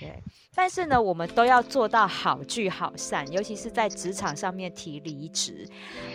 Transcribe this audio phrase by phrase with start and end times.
[0.00, 0.22] 对，
[0.54, 5.68] 但是呢，我们都要做到好聚好散，尤其是在职场上面提离职，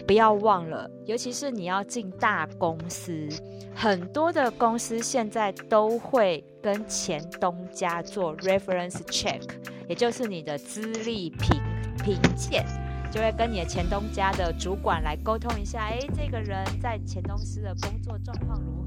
[0.08, 3.28] 不要忘了，尤其是你要进大公司，
[3.76, 9.42] 很多的公司现在都会跟前东家做 reference check，
[9.90, 11.62] 也就是你的资历评
[12.04, 12.66] 评鉴，
[13.12, 18.83] 就会跟你的前东家的主管来沟通一下，哎，这个人在前东司的工作状况如何。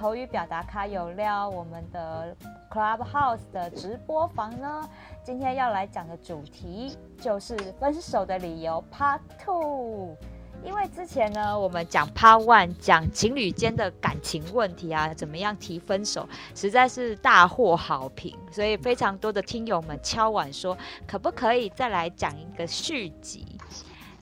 [0.00, 2.34] 口语表达咖有料，我们的
[2.72, 4.80] Clubhouse 的直播房呢，
[5.22, 10.16] 今天要来讲的主题就是分手的理由 Part Two。
[10.64, 20.74] 因为之前呢，我们讲 Part One 讲情侣间的感情问题啊，怎么样提分手，实在是大获好评，所以非常多的听友们敲碗说，
[21.06, 23.46] 可不可以再来讲一个续集？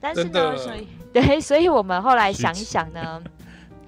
[0.01, 3.23] 但是呢，所以 对，所以我们后来想一想呢。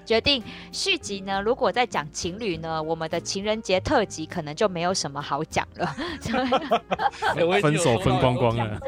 [0.06, 1.42] 决定续集呢？
[1.42, 5.96] 如果在讲情侣呢，我们的情人节特辑可能就没有什么好讲了。
[7.62, 8.80] 分手分光光了。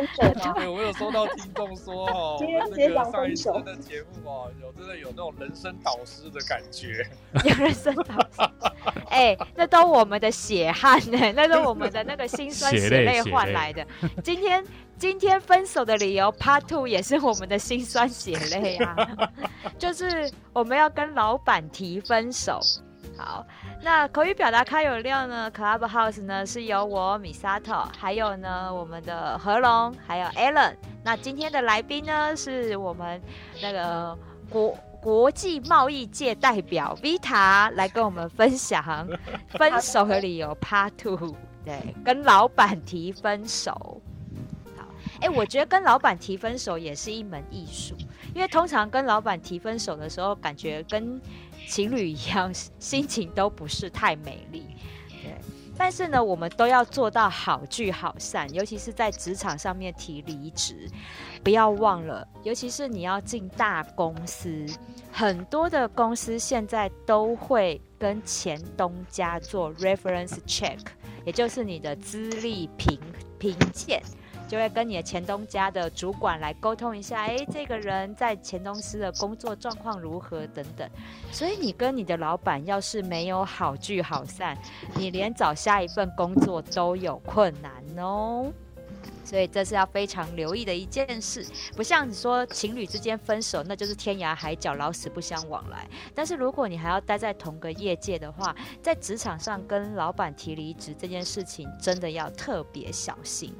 [0.56, 7.06] 对，我有收到听众说哦，情人节讲分手的节目哦，有真的有那种人生导师的感觉。
[7.44, 8.52] 有人生导师，
[9.10, 13.86] 哎、欸，那都我们的血汗呢，那都我们的那个辛酸血泪换来的。
[14.24, 14.64] 今天。
[14.98, 18.96] 今天分手的理由 Part Two 也是我们的辛酸血泪啊，
[19.78, 22.60] 就是我们要跟老板提分手。
[23.18, 23.46] 好，
[23.82, 30.76] 那口语表达开有料呢，Clubhouse 呢是由我 Misato，还有呢我们的何龙，还有 Alan。
[31.04, 33.22] 那今天的来宾呢是我们
[33.62, 34.18] 那个
[34.50, 39.08] 国国际贸易界代表 Vita 来跟我们分享
[39.50, 41.36] 分手的理由 Part Two。
[41.66, 44.02] 对，跟老板提分手。
[45.24, 47.96] 哎，我觉得跟老板提分手也是一门艺术，
[48.36, 51.20] 因为通常跟老板提分手的时候，感觉跟
[51.66, 54.68] 情侣一样，心情都不是太美丽。
[55.08, 55.34] 对，
[55.78, 60.90] 但是呢，我们都要做到好聚好散，尤其是在职场上面提离职，
[61.42, 64.66] 不要忘了，尤其是你要进大公司，
[65.10, 70.80] 很多的公司现在都会跟前东家做 reference check，
[71.26, 73.00] 也就是你的资历评
[73.40, 74.04] 评鉴。
[74.54, 80.88] 就会跟你的前东家的主管来沟通一下，哎，这个人在前东司的工作状况如何等等。
[81.32, 84.56] 所以你跟你的老板要是没有好聚好散，
[84.96, 88.54] 你连找下一份工作都有困难哦。
[89.26, 91.44] 所以这是要非常留意的一件事，
[91.76, 95.88] 不像你说情侣之间分手，那就是天涯海角，老死不相往来。
[96.14, 103.52] 但是如果你还要待在同个业界的话，在职场上跟老板提离职这件事情，真的要特别小心。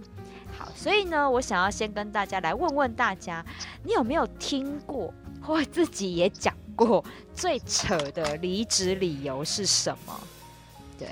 [0.76, 3.46] 所以呢，我想要先跟大家来问问大家，
[3.84, 7.04] 你有没有听过或自己也讲过
[7.34, 10.20] 最扯的离职理由是什么？
[10.98, 11.10] 对，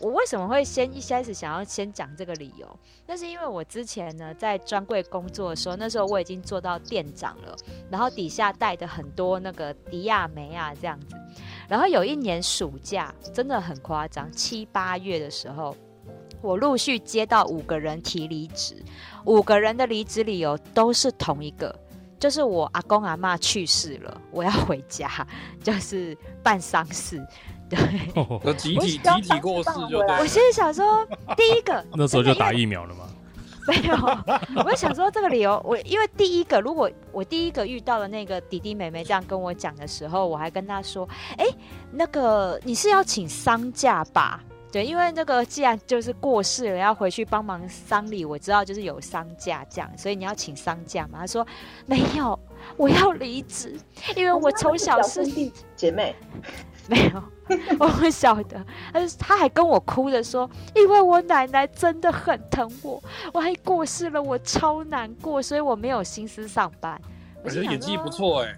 [0.00, 2.78] 我为什么会先一开始想要先讲这个理由？
[3.06, 7.56] 那是因为我之前呢在专柜工作的时候，那时候我已经做到店长了，
[7.90, 11.16] 然后底下带的很多那个迪亚梅啊这样子，
[11.68, 15.76] 然后有一年暑假真的很夸张，七八月的时候。
[16.46, 18.76] 我陆续接到五个人提离职，
[19.24, 21.74] 五个人的离职理由都是同一个，
[22.20, 25.10] 就是我阿公阿妈去世了，我要回家，
[25.62, 27.20] 就是办丧事。
[27.68, 27.76] 对，
[28.44, 30.18] 那集体集体过世就对。
[30.20, 31.04] 我现在想说，
[31.36, 33.08] 第一个 那时候就打疫苗了吗？
[33.66, 33.96] 没有，
[34.64, 41.44] 我就想说这个理由，我因为第一个，如果我第一个遇到的那个弟弟妹妹这样跟我讲的时候，我还跟他说，哎，
[41.90, 44.40] 那个你是要请丧假吧？
[44.76, 51.20] 对，因为那个既然就是过世了，要回去帮忙丧礼，我知道就是有丧假这样，所以你要请丧假嘛？
[51.20, 51.46] 他说
[51.86, 52.38] 没有，
[52.76, 53.74] 我要离职，
[54.14, 55.26] 因为我从小是
[55.74, 56.14] 姐妹，
[56.88, 57.22] 没有，
[57.80, 58.62] 我会晓得。
[58.92, 67.00] 他他还跟我哭着说，因为我奶奶真的很疼我，我还过世了，我超难过，所以我没有心思上班。
[67.42, 68.54] 我觉得演技不错哎。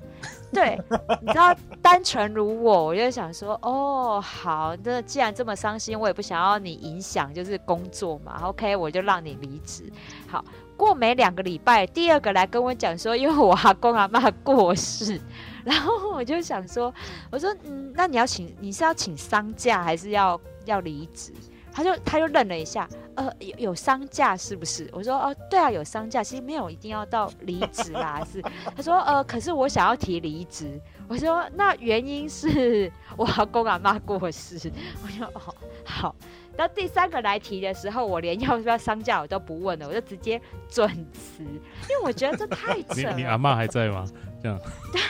[0.52, 0.80] 对，
[1.20, 9.84] 你知道，单纯如我，我就想说，哦，好，那既然这么伤心，我也不想要你影响，就是工作嘛，OK，我就让你离职。
[10.26, 10.44] 好，
[10.76, 15.20] 过没两个礼拜，第二个来跟我讲说，因为我阿公阿嬷过世，
[15.64, 16.92] 然后我就想说，
[17.30, 21.32] 我说，嗯，那你要请，你是要请丧假，还是要要离职？
[21.78, 24.88] 他就他就愣了一下，呃，有有丧假是不是？
[24.92, 28.42] 我说哦，对啊，有丧假，其实没有一定要到离职啦， 是。
[28.74, 30.80] 他说呃，可是我想要提离职。
[31.06, 34.58] 我说那原因是 我阿公阿妈过世。
[35.04, 35.54] 我说哦，
[35.84, 36.16] 好，
[36.56, 43.14] 到第三个来提的时候，我连要不要商价我都不问了，我就直接准辞，因为我觉得这太扯了。
[43.14, 44.04] 你你阿妈还在吗？
[44.42, 44.58] 这样。
[44.92, 45.00] 对，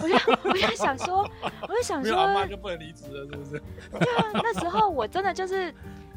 [0.00, 1.28] 我就我就想说，
[1.68, 3.62] 我就想说，阿妈就不能离职了，是不是？
[3.92, 5.70] 对啊，那时候我真的就是。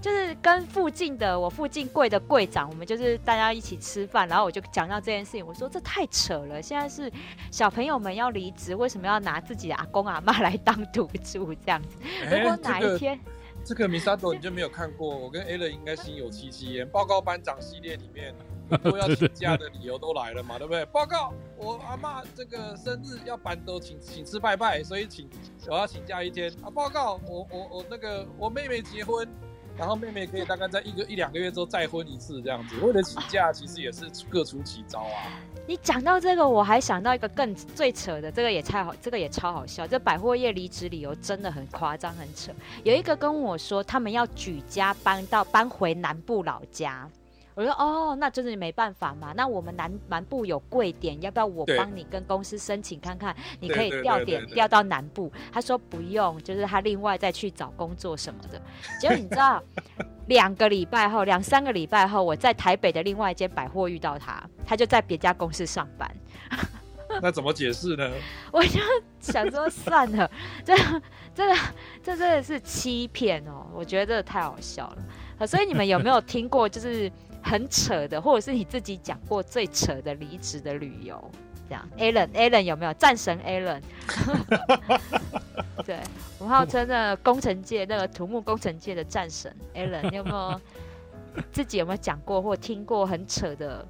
[0.08, 7.12] 就是跟附近的我附近柜的柜长，我们就是大家一起吃饭，然后我就讲到这件事情，我说这太扯了，现在是
[7.52, 11.98] 小朋友们要离职，为什么要拿自己的阿公阿妈来当赌注这样子？
[12.32, 13.20] 如果哪一天，
[13.66, 16.88] 这个米沙朵你就没有看过，我跟 A 乐应该心有戚戚焉。
[16.88, 18.34] 报告班长系列里面，
[18.82, 20.86] 都要请假的理由都来了嘛，对不对？
[20.86, 25.30] 报告我阿妈这个生日要搬都请请吃拜拜，所以请
[25.68, 26.70] 我要请假一天啊。
[26.70, 29.28] 报告我我我那个我妹妹结婚。
[29.78, 35.30] 然后妹妹可以大概在一个一两个月之后再婚一次这样子，为了请假其实也是各出奇招啊。
[35.68, 39.86] 你讲到这个，我还想到一个更最扯的，这个也太好，这个也超好笑。
[39.86, 42.52] 这百货业离职理由真的很夸张，很扯。
[42.84, 47.08] 有一个跟我说，他们要举家搬到搬回南部老家。
[47.58, 49.34] 我说哦，那真的没办法嘛。
[49.36, 53.36] 那我们南南部有贵点，要不要我帮你跟公司申请看看？
[53.60, 55.32] 你可以调点调到南部。
[55.52, 58.62] 他说不用，就是他另外再去找工作什么的。
[59.02, 59.60] 结果你知道，
[60.28, 66.16] 两个礼拜后，两三个礼拜后，我在台北的另外一间百货遇到他，他就在别家公司上班。
[67.24, 68.08] 那怎么解释呢？
[68.54, 68.80] 我就
[69.20, 70.30] 想说算了，
[70.64, 70.76] 这
[71.34, 71.56] 这个
[72.04, 73.66] 这真的是欺骗哦！
[73.74, 75.48] 我觉得这太好笑了。
[75.48, 76.70] 所以你们有没有听过？
[76.70, 77.12] 就是。
[77.48, 81.32] 很扯的，或者是你自己讲过最扯的离职的理由，
[81.70, 83.82] 这样，Allen，Allen 有没有战神 Allen？
[85.86, 86.00] 对，
[86.38, 90.60] 我们号称的工程界那个土木工程界的战神 Allen，你有没有
[91.54, 93.88] 自己有没有讲过或听过很扯的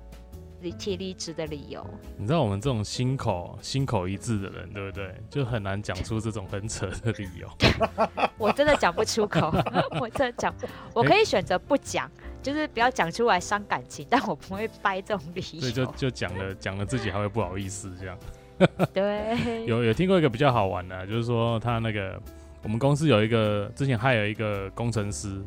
[0.62, 1.84] 离提离职的理由？
[2.18, 5.16] 你知道我们这种心口心口一致的人，对不对？
[5.30, 7.50] 就很难讲出这种很扯的理由。
[8.38, 9.52] 我真的讲不出口，
[10.00, 10.54] 我真的讲，
[10.94, 12.06] 我可以选择不讲。
[12.06, 15.60] 欸就是不要讲出来伤感情，但我不会掰这种理由。
[15.60, 18.18] 所以就就讲了，讲了自己还会不好意思这样。
[18.94, 22.18] 对，有有听过一个比较好玩的，就是说他那个
[22.64, 25.44] 我们公司有一个之前还有一个工程师，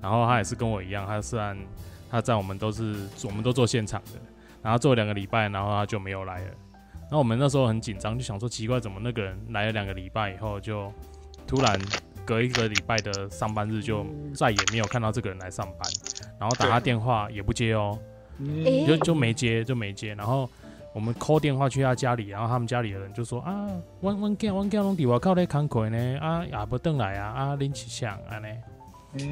[0.00, 1.58] 然后他也是跟我一样，他虽然
[2.08, 4.20] 他在我们都是我们都做现场的，
[4.62, 6.50] 然后做两个礼拜，然后他就没有来了。
[7.00, 10.92] 然后我们那时候很紧张，就想说奇怪，怎么那个人来了两个礼拜以后就
[11.48, 11.76] 突然。
[12.24, 15.80] 隔一个礼拜的上班日，就再也没有看到这个人来上班，
[16.38, 17.98] 然后打他电话也不接哦，
[18.86, 20.14] 就就没接就没接。
[20.14, 20.48] 然后
[20.92, 23.66] 我们 call 电话去他家里，然后他们家里的人就说啊，
[24.00, 28.48] 我我囝我囝拢伫外口咧工课呢，啊也不回来啊，啊恁起相啊呢。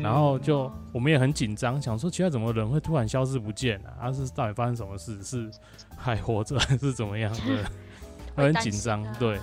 [0.02, 4.08] 然后就我们也很紧张，想说奇怪怎么人会突然消失不见啊？
[4.08, 5.22] 啊是到底发生什么事？
[5.22, 5.50] 是
[5.96, 7.70] 还活着还是怎么样的？
[8.36, 9.38] 很紧张，对。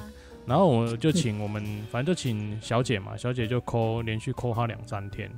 [0.46, 1.62] 然后我就请我们，
[1.92, 5.30] 反正就请小姐嘛，小姐就 call 连续 call 她两三天，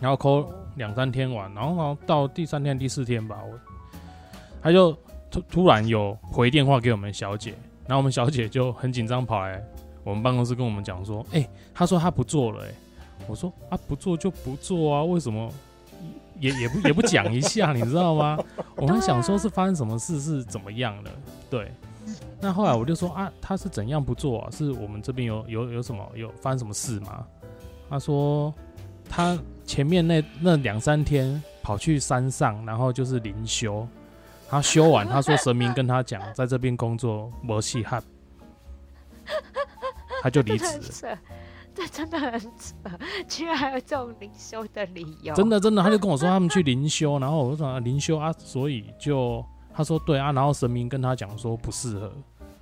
[0.00, 3.58] 然后 call 两三天完，然后到第三天第四天吧，我
[4.62, 4.96] 他就
[5.30, 7.54] 突突然有回电话给我们小姐，
[7.86, 9.62] 然后我们小姐就很紧张跑来
[10.02, 12.70] 我们办公室跟我们讲说，哎，她说她不做了，哎，
[13.26, 15.50] 我说啊不做就不做啊，为什么
[16.38, 18.38] 也也不也不讲一下，你知道吗？
[18.76, 21.10] 我们想说是发生什么事是怎么样的，
[21.50, 21.70] 对。
[22.40, 24.50] 那后来我就说啊，他是怎样不做啊？
[24.50, 27.24] 是我们这边有有有什么有发生什么事吗？
[27.90, 28.52] 他说
[29.08, 29.38] 他
[29.70, 33.86] 前面那那两三天跑去山上，然后就是灵修，
[34.48, 38.02] 他修完，他说神明跟他讲，在这边工作没戏汗，
[40.22, 41.16] 他就离职了。
[41.72, 42.74] 这真的很扯，
[43.28, 45.32] 居然还有这种灵修的理由。
[45.36, 49.44] 真的真的，他就跟我说他们去灵修，然后我说啊灵修啊，所以就。
[49.72, 52.12] 他说：“对啊，然后神明跟他讲说不适合。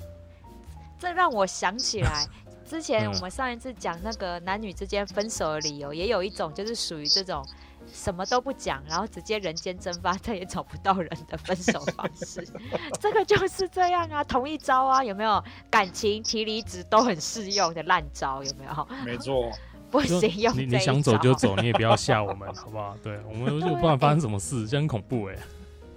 [1.00, 2.26] ”这让我想起来，
[2.68, 7.42] 之前我们上一次讲那个男女之间分手的理由，也有一种就是属于这种
[7.90, 12.46] 什么都不讲，然后直接人间蒸发，再也找不到人的分手方式。
[13.00, 15.42] 这个就是这样啊，同一招啊，有没有？
[15.70, 18.88] 感情提离职都很适用的烂招，有没有？
[19.04, 19.50] 没错，
[19.90, 22.94] 不行，用你你想走就走，你也不要吓我们， 好不好？
[23.02, 25.40] 对，我们就不管发生什么事，这样很恐怖哎、欸。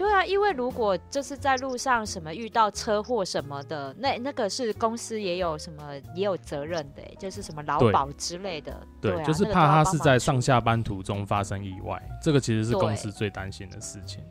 [0.01, 8.75] 对啊，因为如果就是在路上什么遇到车祸什么的，那那个是公司也有什么也有责任的，就是什么劳保之类的。
[8.99, 14.23] 对，对啊、就是怕他是在上下班途中发生意外，这个其实是公司最担心的事情。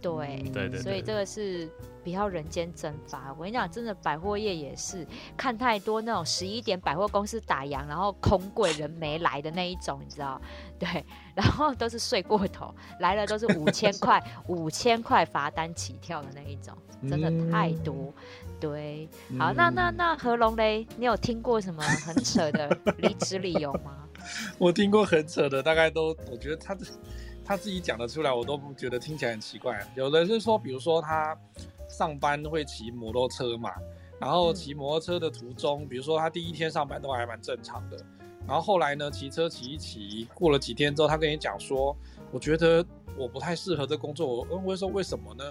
[0.00, 1.68] 对，对所以这个是
[2.04, 3.32] 比较人间蒸发。
[3.36, 10.40] 我跟你讲，真的百货业也是看太多那种十一点百货公司打烊，然后空柜人没来的那一种，你知道？
[10.78, 16.76] 对，然后都是睡过头，来了都是五千块， 五千块罚单起跳的那一种，
[17.08, 17.94] 真的太多。
[17.94, 24.04] 嗯、对，好，那那那何龙嘞，你有听过什么很扯的离职理由吗？
[24.58, 26.76] 我听过很扯的，大概都我觉得他
[27.48, 29.80] 他自己讲得出来，我都不觉得听起来很奇怪。
[29.94, 31.34] 有的是说，比如说他
[31.88, 33.72] 上班会骑摩托车嘛，
[34.20, 37.96] 然后骑摩托车的途中，比如说他第一天上班都还蛮正常的，
[38.46, 41.96] 然后后来呢，骑车骑一骑，过了几天之后，他跟你讲说，
[42.30, 42.84] 我觉得
[43.16, 44.26] 我不太适合这工作。
[44.26, 45.42] 我问为说为什么呢？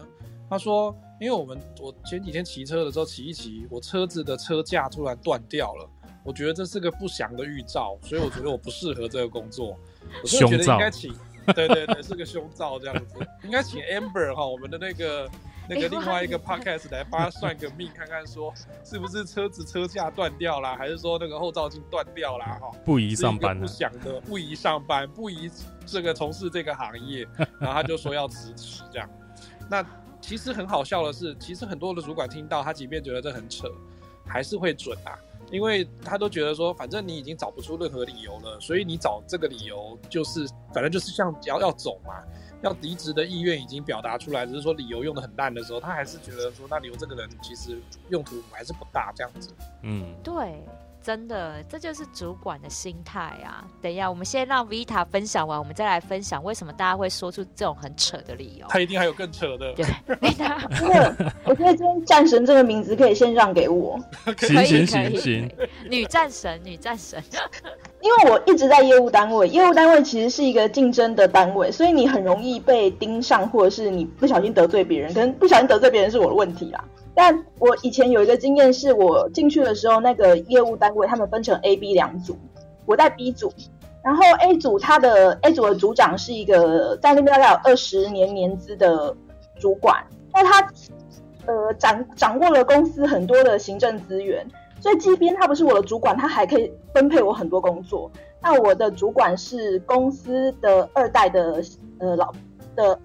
[0.47, 5.89] 他说，因为我们我前几天骑车的时候骑一骑，我车子的车架突然断掉了。
[6.23, 9.79] 我觉得这是个不祥的预兆，所以我觉得我不适合这个工作。
[10.21, 11.13] 我就觉得应该请，
[11.53, 15.29] 对对对，是个胸罩这样子，应该请 Amber 哈，我们的那个
[15.69, 22.57] 那个另外一个 Podcast 来帮他算个命，看看说是不是车子车架断掉啦，还是说那个后照镜断掉啦？
[22.61, 25.49] 哈，不宜上班，不想的，不宜上班，不宜
[25.85, 27.27] 这个从事这个行业，
[27.59, 29.09] 然后他就说要辞职这样。
[29.69, 29.85] 那
[30.19, 33.69] 其实很好笑的是，其实很多的主管听到他，即便觉得这很扯，
[34.25, 35.17] 还是会准啊。
[35.51, 42.13] 因为他都觉得说，反正你已经找不出任何理由了，所以你找这个理由就是，反正就是像要要走嘛，
[42.61, 49.49] 要离职的意愿已经表达出来，只是说理由用得很烂的时候，他还是觉得说，那留这个人其实用途还是不大这样子。
[49.83, 50.63] 嗯，对。
[51.07, 53.63] 真的，这就是主管的心态啊！
[53.81, 58.67] 等一下，我们先让 Vita 分享完，我们再来分享为什么大家会说出这种很扯的理由。
[58.67, 59.73] 他一定还有更扯的。
[59.73, 59.85] 对，
[60.19, 63.97] Vita，因为我觉得今天战神这个名字可以先让给我。
[64.35, 65.51] 可以，行行行行，
[65.89, 67.23] 女战神，女战神。
[68.03, 76.83] 因为我一直在业务单位，业务单位其实是一个竞争的单位，所以你很容易被盯上，或者是你不小心得罪别人，可能不小心得罪别人是我的问题啦。
[77.17, 82.37] 但我以前有一个经验，是我进去的时候，那个业务单位他们分成 A、B 两组，
[82.85, 83.51] 我在 B 组，
[84.03, 89.17] 然后 A 组他的 A 组的组长是一个在那边大概有二十年年资的
[89.59, 90.71] 主管，那他
[91.47, 94.47] 呃掌掌握了公司很多的行政资源，
[94.79, 98.11] 所以即便他不是我的主管，他还可以分配我很多工作。
[98.43, 101.63] 那我的主管是公司的二代的
[101.97, 102.31] 呃老
[102.75, 102.99] 的，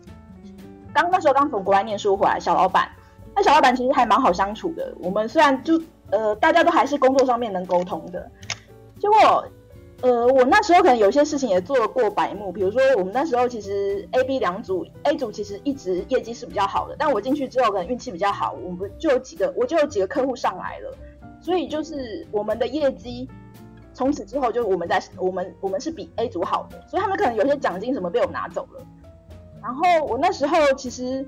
[0.92, 2.86] 刚那时候刚从国外念书回来，小老板。
[3.34, 4.94] 那小老板其实还蛮好相处的。
[5.00, 8.30] 我们虽然就呃，大家都还是工作上面能沟通的。
[9.00, 9.44] 结果
[10.02, 20.92] 呃，我那时候可能有些事情也做过白目，比如说我们那时候其实 A、B 两组，A 组其实一直业绩是比较好的，但我进去之后可能运气比较好，我们就有几个，我就有几个客户上来了，
[21.40, 23.28] 所以就是我们的业绩
[23.94, 28.84] 从此之后就我们在我们我们是比 A 组好的，所以他们可能有些奖金什么被我们拿走了。
[29.62, 31.26] 然后我那时候其实。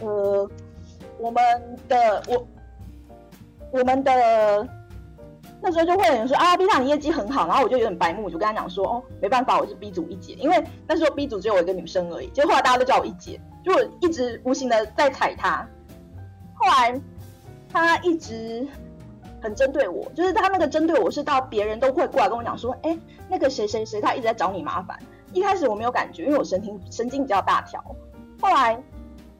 [0.00, 0.48] 呃，
[1.18, 1.42] 我们
[1.88, 2.46] 的我，
[3.70, 4.68] 我们的
[5.62, 15.68] 那时候就会有人说啊，B 站你业绩很好，然后我就有点白目，我就跟他讲说，哦，没办法，我是 B 组一姐，因为那时候 B 组只有我一个女生而已，结果后来大家都叫我一姐，就我一直无形的在踩他。
[16.54, 16.98] 后来
[17.68, 18.66] 他一直
[19.42, 24.98] 很针对我，就是他那个针对我是到别人都会过来跟我讲说，哎，那个谁谁谁他一直在找你麻烦。
[25.34, 27.84] 一开始我没有感觉，因为我神经神经比较大条，
[28.40, 28.82] 后来。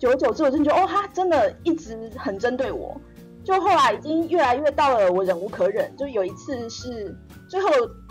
[0.01, 2.99] 久而久之，我真觉得哦，他真的一直很针对我。
[3.45, 5.95] 就后来已经越来越到了我忍无可忍。
[5.95, 7.15] 就有一次是
[7.51, 7.69] 最后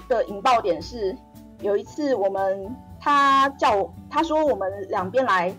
[0.08, 1.18] 的引爆点是，
[1.62, 5.52] 有一次我们他叫我，他说我们两边来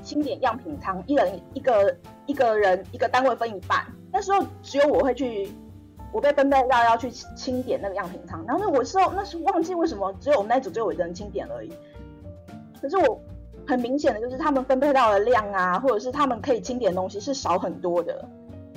[0.00, 1.96] 清点样品仓，一人一个
[2.26, 3.84] 一个人一个单位分一半。
[4.12, 5.52] 那时候只有我会去，
[6.12, 8.44] 我被分配到要去清点那个样品仓。
[8.46, 11.72] 然后那我时候那时忘记为什么只有我们那组只有我一个人清点而已。
[12.80, 13.20] 可是我。
[13.68, 18.26] 很明显的就是他们分配到的量啊，或者是他们可以清点东西是少很多的。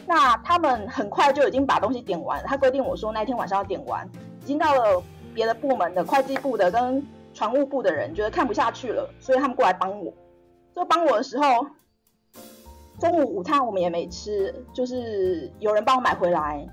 [0.05, 4.05] 那他们很快就已经把东西点完，他规定我说那天晚上要点完，
[4.41, 5.01] 已经到了
[5.33, 7.01] 别的部门的会计部的跟
[7.33, 10.11] 船务部的人觉得看不下去了，所以他们过来帮我。
[10.75, 11.65] 就帮我的时候，
[12.99, 16.67] 中午午餐我们也没吃，就是有人帮我买回来。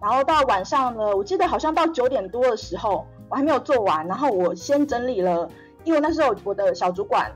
[0.00, 5.50] 然后到晚上呢，我记得好像到九点多的时候，我还没有做完，然后我先整理了，
[5.82, 7.32] 因为那时候我的小主管。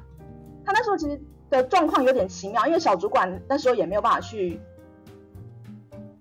[0.70, 4.60] 他那时候其实的状况有点奇妙，因为小主管那时候也没有办法去，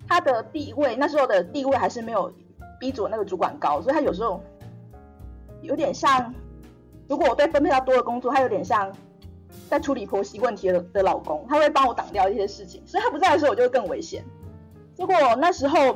[0.08, 2.34] 他的地位那时候的地位还是没有
[2.80, 4.42] B 组那个主管高，所以他有时候
[5.62, 6.34] 有点像，
[7.08, 8.92] 如果我被分配到多的工作，他有点像
[9.70, 14.26] 在处理婆媳问题的的老公，他会帮我挡掉一些事情，所以他不在的时候我就会更危险。
[14.96, 15.96] 结果那时候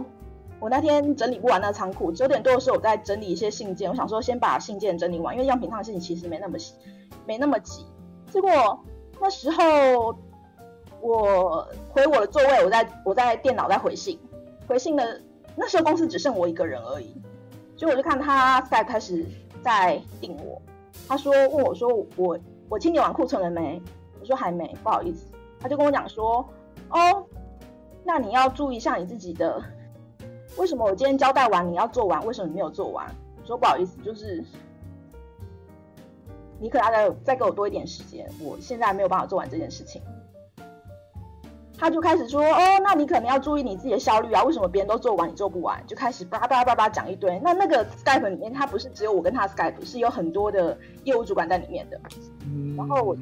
[0.60, 6.60] 我那天整理不完那个仓库，九点多的时候我在整理一些信件，我想说先把信件整理完，因为样品上的事情其实没那么
[7.26, 7.84] 没那么急。
[8.34, 8.50] 结果
[9.22, 10.16] 那时候
[11.02, 14.20] 我回我的座位，我在我在电脑在回信，
[14.68, 15.22] 回信的
[15.56, 17.14] 那时候公司只剩我一个人而已，
[17.78, 19.24] 所以我就看他在开始
[19.62, 20.60] 在定我，
[21.08, 23.80] 他说问我说我我清理完库存了没？
[24.20, 25.28] 我说还没，不好意思。
[25.60, 26.44] 他就跟我讲说
[26.90, 27.24] 哦，
[28.04, 29.64] 那你要注意一下你自己的，
[30.58, 33.06] 为什么我今天交代完你要做完，为什么你没有做完？
[33.46, 34.44] 说不好意思，就是
[36.64, 40.02] 你可能要再再给我多一点时间，我现在没有办法做完这件事情。
[41.78, 47.38] 他就开始说：“哦，那你可能要注意你自己的效率啊，为什么别人都做完你做不完？”就开始叭叭叭叭讲一堆。
[47.44, 52.00] 那那个 Skype 里面，他不是只有我跟他 Skype，是有很多的业务主管在里面的。
[52.46, 53.14] 嗯、然后我，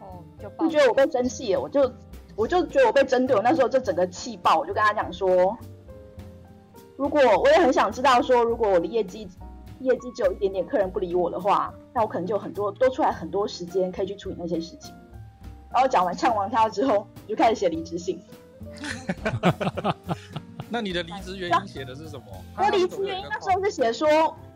[0.00, 0.20] 哦，
[0.58, 1.90] 就觉得我被针对了，我就
[2.36, 3.34] 我就觉得我被针对。
[3.34, 5.56] 我那时候就整个气爆，我就跟他讲说
[6.98, 9.26] ：“如果我也很想知道，说如果我的业绩
[9.80, 14.94] 业绩只有一点点，客人不理我的话，那我可能就很多多出来很多时间可以去处理那些事情。”
[15.72, 18.20] 然后讲完唱完他之后，就开始写离职信。
[20.70, 22.24] 那你的离职原因写的是什么？
[22.56, 24.08] 我离职原因那时候是写说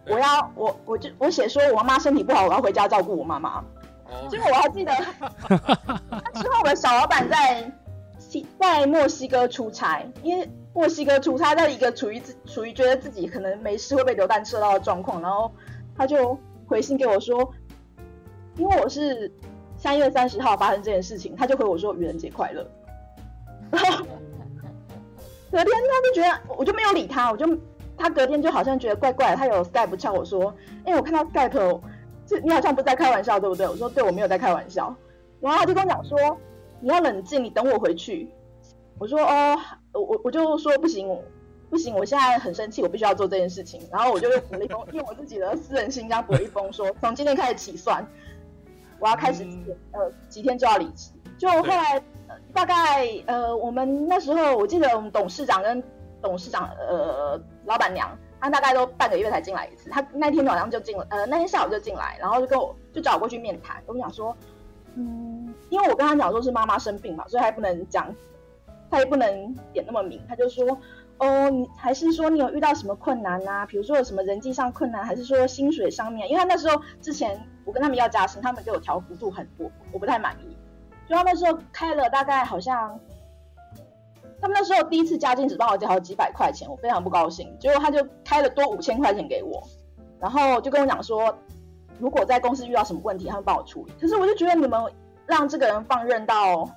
[0.06, 3.58] 我要我我就我写说我妈妈身体不好，我要回家照顾我妈妈。
[4.06, 4.26] 哦。
[4.30, 4.92] 结果我还记得，
[6.10, 7.70] 那时候我的小老板在
[8.58, 10.48] 在墨西哥出差，因为
[10.78, 15.50] 墨西哥出差在一个处于自处于觉得自己可能没事会被流弹射到的状况，然后
[15.97, 17.52] 他就回信给我说，
[18.56, 19.30] 因为我是。
[19.80, 22.68] 三月三十号发生这件事情，他就回我说愚人节快乐。
[23.70, 23.99] 然后
[25.52, 27.47] 隔天他就觉得，我就没有理他，我就
[27.97, 30.52] 他隔天就好像觉得怪怪的，他有 Skype 敲我说，
[30.85, 31.80] 哎、欸，我看到 Skype，
[32.26, 33.68] 这你好像不在开玩笑，对不对？
[33.68, 34.92] 我说对，我没有在开玩笑。
[35.40, 36.37] 然后他就跟我讲说，
[36.80, 38.28] 你要冷静，你等我回去。
[38.99, 39.57] 我说哦，
[39.93, 41.09] 我我就说不行，
[41.71, 43.81] 不行，我现在很生气，我必须要做这件事情。
[43.93, 48.07] 然后我就又补了一封， 用我自己的私人信箱补了一封说，说从今天开始起算。
[49.00, 51.12] 我要开始几天，嗯、呃，几天就要离职。
[51.38, 55.81] 就后来，呃、大概呃，我们那时候我记得我们董事长跟
[56.21, 59.88] 董事长呃老板娘，他大概都半个月才进来一次。
[59.88, 63.81] 他那天晚上就进了，呃，那天下午就进来，然后就跟我就找我过去面谈。
[63.87, 64.37] 我跟你讲说，
[64.97, 68.12] 嗯，因为我跟他讲说是妈妈生病嘛，所以还不能讲，
[68.90, 70.21] 他也不能点那么明。
[70.28, 70.78] 他就说，
[71.18, 73.66] 哦，你还是说你有遇到什么困难啊？
[73.66, 76.28] 比如说有什么人际上困难，还是说薪水上面？
[76.28, 77.40] 因为他那时候之前。
[77.68, 80.57] 我跟他们要加薪，他们给我调幅度很多，我不太满意。
[81.07, 82.99] 所以他那时候开了大概好像，
[84.40, 87.55] 他们那时候第一次加薪只帮我交好几百块钱，我非常不高兴。
[87.59, 89.62] 结果他就开了多五千块钱给我，
[90.18, 91.37] 然后就跟我讲说，
[91.98, 93.92] 如果在公司遇到什么问题，他们帮我处理。
[94.01, 94.83] 可是我就觉得你们
[95.27, 96.70] 让这个人放任到，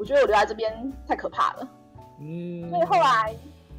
[0.00, 1.68] 我觉得我留在这边太可怕了。
[2.18, 2.70] 嗯。
[2.70, 3.34] 所以后来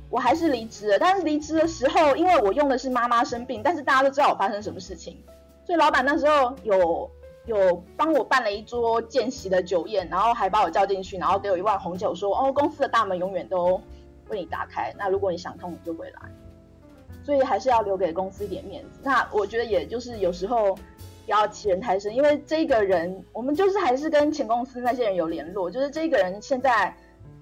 [0.10, 5.22] 我还是离职了，但是离职的时候，因为我用的是妈妈生病，但是大家都知道我发生什么事情。
[5.66, 7.10] 所以老板那时候有
[7.46, 13.82] 有帮我办了一桌见习的酒宴，然后还把我叫进去，然后给我一罐红酒，说：“哦，公司的大门永远都
[14.30, 14.94] 为你打开。
[14.98, 16.22] 那如果你想通，你就回来。”
[17.24, 19.00] 所以还是要留给公司一点面子。
[19.04, 20.82] 那我觉得也就是有时候不
[21.26, 26.96] 要欺人太甚，因为这个人我们就是还是跟前公司那些人有联络，就是这个人现在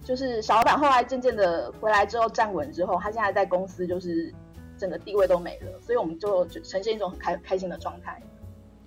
[0.03, 4.33] 就是小老板，后来渐渐的回来之后站稳之后，他现在在公司就是。
[4.79, 8.23] 整个地位都没了，所以我们就呈现一种很开开心的状态。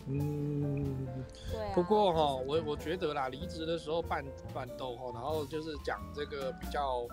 [0.07, 0.97] 嗯，
[1.51, 1.69] 对、啊。
[1.75, 4.25] 不过哈、哦，我我觉得啦，离职的时候办
[4.55, 7.07] 办斗哈，然后就是讲这个比较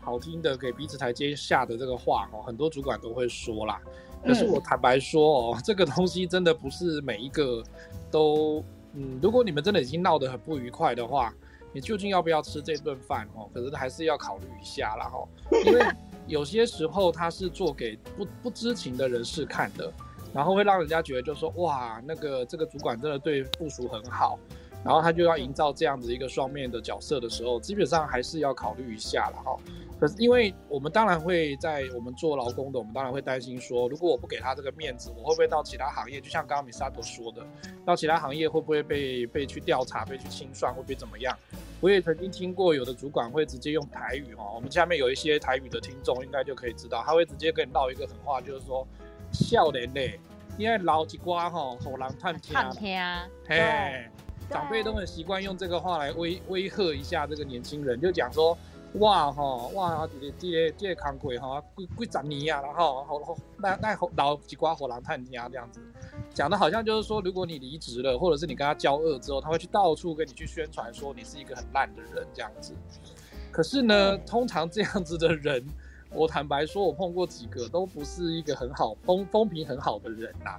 [0.00, 3.80] 好听的，给彼此台阶下的这个话哈，很多主管都会说啦。
[4.24, 7.62] 可是我坦白说哦，嗯、这个东西真的不是每一个
[8.10, 11.32] 都嗯，如果你们真的已经闹得很不愉快的话，
[11.72, 13.48] 你究竟要不要吃这顿饭哦？
[13.54, 15.28] 可是还是要考虑一下啦哈，
[15.64, 15.84] 因为。
[16.26, 19.92] 有些时候他是做给不不知情的人士看的，
[20.32, 24.38] 然后会让人家觉得就是说哇，那个这个主管真的对部署很好，
[24.84, 29.56] 然后他就要营造这样子一个双面的角色的时候，基本上还是要考虑一下了哈。
[30.00, 36.18] 可是因为我们当然会在我们做劳工的，我们当然会担心说，如果我不给他这个面子，我会不会到其他行业？
[36.18, 37.44] 就像刚刚 Misato 说的，
[37.84, 41.36] 到其他行业会不会被被去调查、被去清算，会不会怎么样？
[41.82, 48.86] 我也曾经听过有的主管会直接用台语哈，我们下面有一些台语的听众应该就可以知道，他会直接跟你唠一个狠话，就是说
[49.32, 50.18] 笑脸嘞，
[50.56, 52.98] 因为老一瓜哈，火狼探听， 探听，
[53.46, 54.10] 嘿，
[54.50, 58.56] 长辈都很习惯用这个话来威威吓一下这个年轻人，就讲说
[58.94, 65.80] 哇哈哇，这个这个这个工贵哈，贵贵十年啊，然后好好那那老几瓜火狼探听这样子。
[66.34, 72.74] 讲的好像就是说，如果你离职了，或者是你跟他交恶之后，他会去到处跟你去宣传说你是一个很烂的人这样子。
[73.52, 75.64] 可是呢，通常这样子的人，
[76.12, 80.56] 我坦白说，我碰过几个都不是一个很好风风评很好的人呐。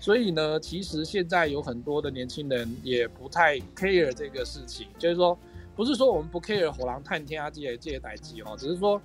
[0.00, 5.38] 所以呢，其实现在有很多的年轻人也不太 care 这个事情，就是说，
[5.76, 9.00] 不是说我们不 care 火狼探天啊这些这些代际哦，只是说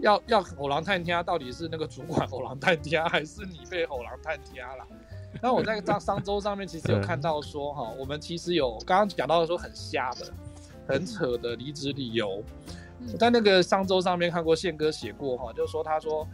[0.00, 4.84] 要要火狼探天啊到底是那个主管火狼探天，还是你被火狼探天了？
[5.40, 10.26] 那我在商商周上面其实有看到说哈，我们其实有刚刚讲到说很瞎的、
[10.88, 12.42] 很扯的离职理由，
[13.18, 16.26] 在那个商周上面看过宪哥写过哈，就是说他说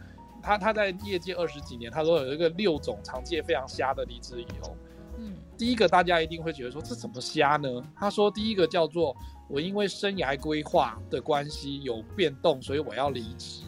[0.43, 4.77] 他他在业界二十几年，他说有一个六种常见非常瞎的离职理由。
[5.17, 7.69] 嗯，第一个大家一定会觉得说，这怎么瞎呢？
[7.95, 9.15] 他说第一个叫做
[9.47, 13.61] 我因为生涯规划的关系有变动，所以我要离职。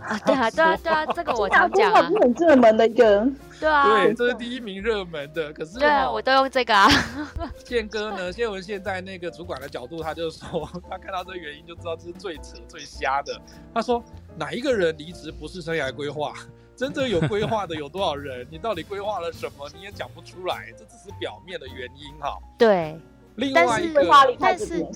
[0.00, 3.26] 啊，对啊，对啊，对啊，这个我 常讲啊，很热门的一个，
[3.64, 5.50] 对啊，对，这是第一名热门的。
[5.50, 6.86] 可是，对啊，我都用这个啊。
[7.64, 8.30] 宪哥呢？
[8.30, 13.40] 宪文现在那个主管的角度，他就说，他看到这个原因就知道这是最扯、最瞎的。
[13.72, 14.04] 他说，
[14.36, 16.34] 哪一个人离职不是生涯规划？
[16.76, 18.46] 真正有规划的有多少人？
[18.50, 19.66] 你到底规划了什么？
[19.74, 22.36] 你也讲不出来，这只是表面的原因哈。
[22.58, 23.00] 对，
[23.36, 24.04] 另外一个，
[24.38, 24.86] 但是。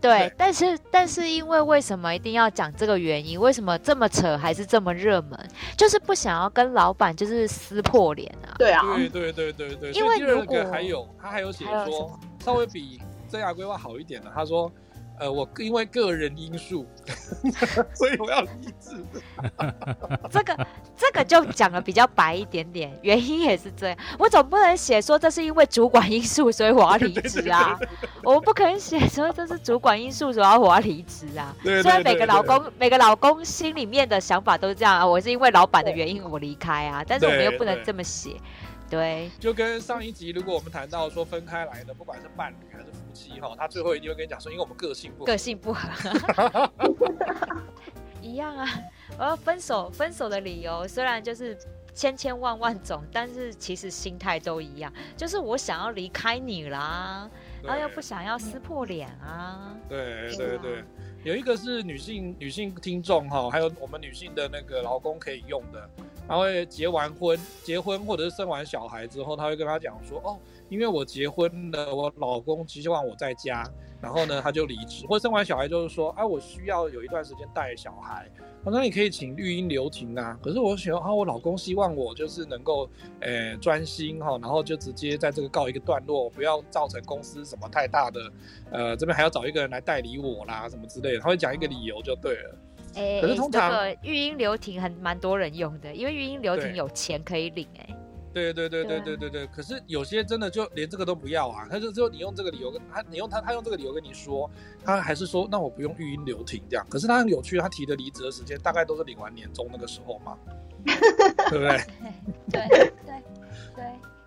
[0.00, 3.38] 对，但是但是因为为什么一定要讲这个原因？
[3.40, 5.38] 为什么这么扯还是这么热门？
[5.76, 8.54] 就是不想要跟老板就是撕破脸啊。
[8.58, 9.92] 对啊，对对对对对。
[9.92, 14.70] 因为如果还有他还有写说稍微比生涯规划好一点的，他说。
[15.20, 16.86] 呃，我因为个人因素，
[17.94, 18.48] 所以我要离
[18.80, 19.04] 职。
[20.30, 23.98] 这个这个就讲的比较白一点点，原因也是这样。
[24.18, 27.78] 我总不能写说这是因为主管因素，所以我要离职啊。
[28.22, 31.54] 我不可能写说这是主管因素，所以我要离职啊。
[31.62, 38.36] 虽然每个老公每个老公心里面的想法都是这样啊，我是因为老板的原因我离开啊，但是我们又不能这么写。
[38.90, 46.70] 对，就跟上一集，如果我们谈到说分开来的，不管是伴侣还是夫妻哈，他最后一定会跟你讲说，因为我们个性不合，个性不合，
[48.22, 48.66] 一样啊。
[49.18, 51.56] 我要分手，分手的理由虽然就是
[51.92, 57.28] 千千万万种，但是其实心态都一样，就是我想要离开你啦，
[57.62, 59.74] 然后又不想要撕破脸啊。
[59.88, 60.84] 对对对，
[61.24, 65.90] 有一个是女性女性听众哈，还有我们女性的那个老公可以用的。
[66.28, 70.38] 他会结完婚，结婚或者是生完小孩之后，他会跟他讲说：“哦，
[70.68, 73.64] 因为我结婚了，我老公只希望我在家，
[74.00, 75.06] 然后呢，他就离职。
[75.06, 78.30] 或者生完小孩就是说，啊，我需要有一段时间带小孩，
[78.62, 80.38] 我说你可以请育婴留停啊。
[80.42, 82.86] 可是我想啊，我老公希望我就是能够，
[83.20, 88.32] 呃，专心哈，然后就直接在这个告一个段落，不要造成公司什么太大的，
[88.70, 91.20] 呃，这边还要找一个人来代理我啦，什么之类的。
[91.20, 92.58] 他会讲一个理由就对了。”
[92.94, 97.94] 哎，可是通常这个育婴留停很蛮多人用的，因为育婴留停有钱可以领哎。
[98.34, 99.46] 对对对对对对对。
[99.48, 104.48] 可是有些真的就连这个都不要啊，他就说你用这个理由跟他，你用他他用这个理由跟你说，
[104.84, 106.86] 他还是说那我不用育婴留停这样。
[106.88, 110.38] 可是他很有趣，他提的离职的时间大概都是领完年终那个时候嘛，
[110.84, 111.80] 对不对？
[112.50, 112.68] 对
[113.04, 113.22] 对
[113.74, 113.84] 对，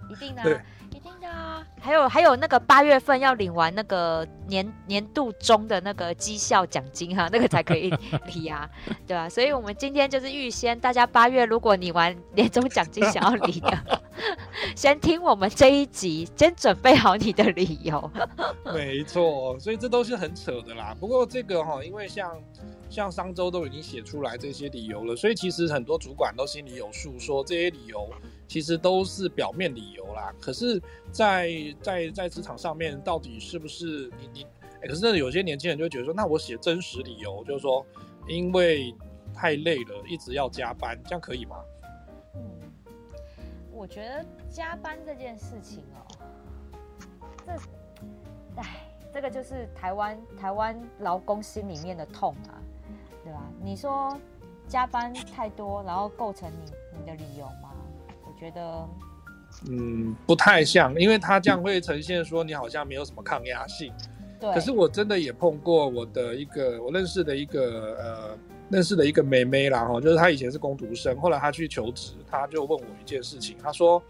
[0.10, 0.44] 一定的。
[0.44, 0.60] 对
[0.94, 7.90] 一定的啊，还有还有那个八月份要领完那个年年度中的那个绩效奖金哈， 那个才可以
[8.26, 8.70] 领啊，
[9.08, 9.30] 对吧？
[9.30, 14.02] 所以我们今天就是预先，大家八月如果你玩年终奖金想要领的，
[14.76, 18.12] 先听我们这一集，先准备好你的理由。
[18.66, 20.94] 没错，所以这都是很扯的啦。
[21.00, 22.38] 不过这个哈，因为像
[22.90, 28.10] 像商周都已经写出来这些理由了，所以其实很多主管都心里有数，说这些理由。
[28.52, 30.78] 其实都是表面理由啦，可是
[31.10, 31.48] 在，
[31.82, 34.48] 在在在职场上面，到底是不是你你？
[34.90, 37.86] 可是有些年轻人就会觉得说，那我写真实理由，就是说，
[38.28, 38.94] 因为
[39.34, 41.64] 太累了，一直要加班，这样可以吗？
[42.36, 42.42] 嗯，
[43.72, 47.54] 我觉得加班这件事情哦，这，
[48.58, 52.60] 哎，这个就是台湾台湾劳工心里面的痛啊，
[53.24, 53.50] 对吧？
[53.64, 54.20] 你说
[54.68, 57.50] 加班太多，然后构成你你的理由？
[58.42, 58.90] 觉得，
[59.70, 63.94] 嗯，不太像，因为他这样会呈现说你好像没有什么抗压性。
[64.40, 64.52] 对。
[64.52, 68.38] 可是我真的也碰过我的一个我认识的一个呃
[68.72, 74.02] 认识的一个妹妹啦哈，就是她以前是工读生，后来她去求职，她就问我一件事情，她说，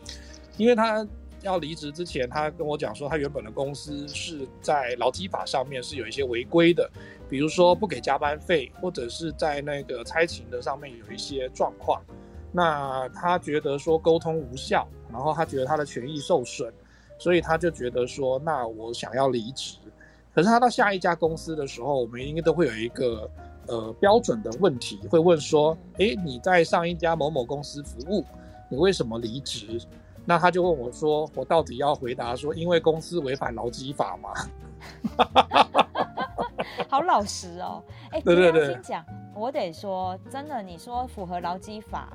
[0.55, 1.05] 因为她
[1.41, 6.89] 要离职之前，她跟我讲说，她原本的公司是在劳基法上面是有一些违规的，
[7.29, 12.01] 比如说不给加班费，或者是在那个差勤的上面有一些状况。
[12.51, 16.71] 那他觉得说沟通无效，然后他觉得他的权益受损，
[17.17, 19.77] 所以他就觉得说，那我想要离职。
[20.33, 23.29] 可是他到下一家公司的时候，我们应该都会有一个
[23.67, 28.25] 呃标准的问题，会问说，诶，你在上一家某某公司服务，
[28.69, 29.79] 你为什么离职？
[30.25, 34.29] 那他就问我说，我到底要回答说，因为公司违反劳基法吗？
[36.87, 42.09] 好老实哦，哎，对对对，先讲，我得说，真的，你说符合劳基法。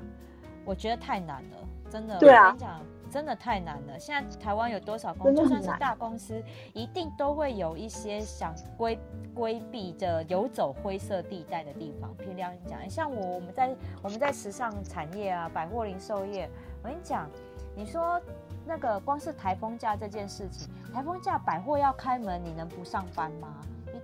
[0.67, 1.57] 我觉得太难了，
[1.89, 2.19] 真的。
[2.19, 3.97] 对啊，我跟你讲，真的太难了。
[3.97, 8.99] 现在台湾有多少公司，就算是大公司，一定都会有一些想规
[9.33, 12.13] 规避的游走灰色地带的地方。
[12.17, 12.37] 譬如
[12.69, 16.49] 讲，像我我们在我们在时尚产业啊，百货零售业，
[16.83, 17.29] 我跟你讲，
[17.73, 18.21] 你说
[18.65, 23.47] 那个光是台风假这件事情，台风假百货要开门，你能不上班吗？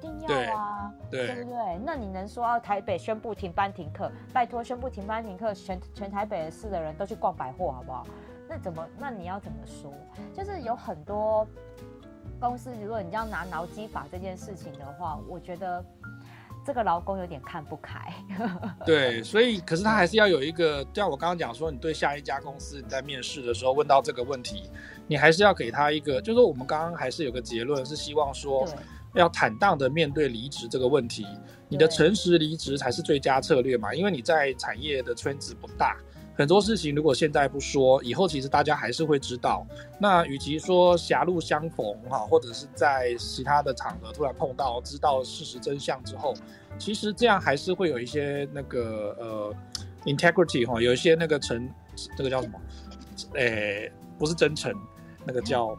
[0.03, 1.79] 一定要啊，对，对不对？
[1.85, 4.11] 那你能说啊台北宣布停班停课？
[4.33, 8.05] 拜托，宣布停班停课，全全台北市的人都去逛百货，好不好？
[8.49, 8.85] 那怎么？
[8.99, 9.93] 那你要怎么说？
[10.33, 11.47] 就是有很多
[12.39, 15.83] 公司，如果你要拿劳基法这件事情的话，我觉得
[16.65, 18.13] 这个劳工有点看不开。
[18.85, 24.69] 对，所以可是他还是要有一个，像我刚刚讲说，你对下一家公司你在面试的时候问到这个问题，
[25.07, 28.67] 你还是要给他一个，就是说我们刚刚还是有个结论，是希望说。
[29.13, 31.25] 要坦荡的面对离职这个问题，
[31.69, 33.93] 你的诚实离职才是最佳策略嘛？
[33.93, 35.97] 因为你在产业的圈子不大，
[36.35, 39.65] 很多事情如果现在不说，以后其实大家还是会知道。
[39.99, 46.33] 那与其说狭路相逢哈，或者是在其他的场合突然碰到，知道事实真相之后，
[46.79, 49.55] 其实这样还是会有一些那个呃
[50.05, 51.69] integrity 哈，有一些那个诚，
[52.17, 52.59] 这个叫什么？
[53.35, 54.73] 诶，不是真诚，
[55.23, 55.77] 那个叫。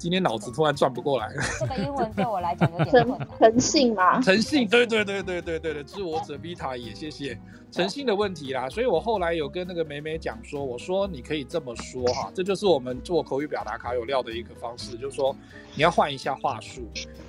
[0.00, 1.30] 今天脑子突然转不过来。
[1.60, 3.28] 这个英文对我来讲有点困难。
[3.38, 4.18] 诚信吗？
[4.22, 7.38] 诚信，对对对对对对对，知我者必他也，谢谢。
[7.70, 15.36] 诚信的问题啦，所以我后来有跟那个美美讲说，我说你可以这么说哈，这就是我们做口语表达卡有料的一个方式，就是说
[15.74, 16.80] 你要换一下话术，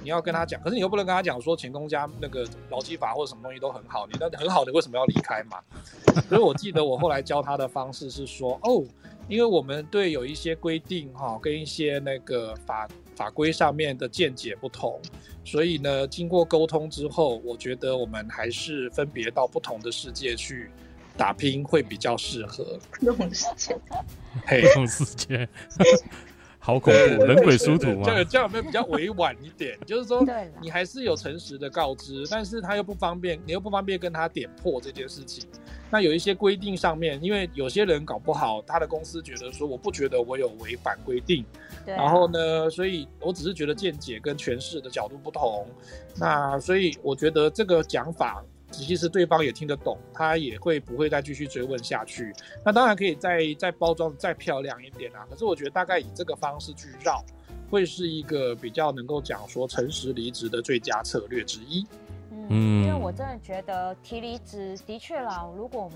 [0.02, 5.58] 你要跟他讲，可是你又不能跟他讲说前公家那个劳基法或者什么东西都很好，你那很好的为什么要离开嘛？
[6.30, 8.82] 所以我记得我后来教他的方式是说，哦。
[9.28, 15.00] 因为我们对有一些规定哈，跟一些那个法法规上面的见解不同，
[15.44, 20.70] 所以呢，经过沟通之后，我觉得我们还是分别到不同的世界去
[21.18, 22.80] 打拼会比较适合。
[23.00, 23.78] 不同世界，
[24.46, 25.48] 嘿，不同世界。
[26.64, 28.24] 好恐怖，人鬼殊途嘛？
[28.24, 29.76] 这样有没有比较委婉一点？
[29.84, 30.24] 就是说，
[30.62, 35.44] 你还是有诚实的告知，但是他又不方便，你又不方便跟他点破这件事情。
[35.90, 41.44] 那有一些规定上面，因为有些人搞不好，他的公司觉得说，我不觉得我有违反规定，
[41.84, 42.04] 对啊。
[42.04, 45.66] 然后呢，所以我只是觉得见解跟诠释的角度不同。
[46.16, 48.44] 那所以我觉得这个讲法。
[48.72, 52.34] 其实对方也听得懂，他也会不会再继续追问下去。
[52.66, 55.28] 那当然可以再再包装再漂亮一点啊。
[55.30, 57.24] 可是我觉得大概以这个方式去绕，
[57.70, 61.86] 会是一个比较能够讲说诚实离职的最佳策略之一。
[62.50, 65.90] 嗯，因为我真的觉得提离职的确啦，如果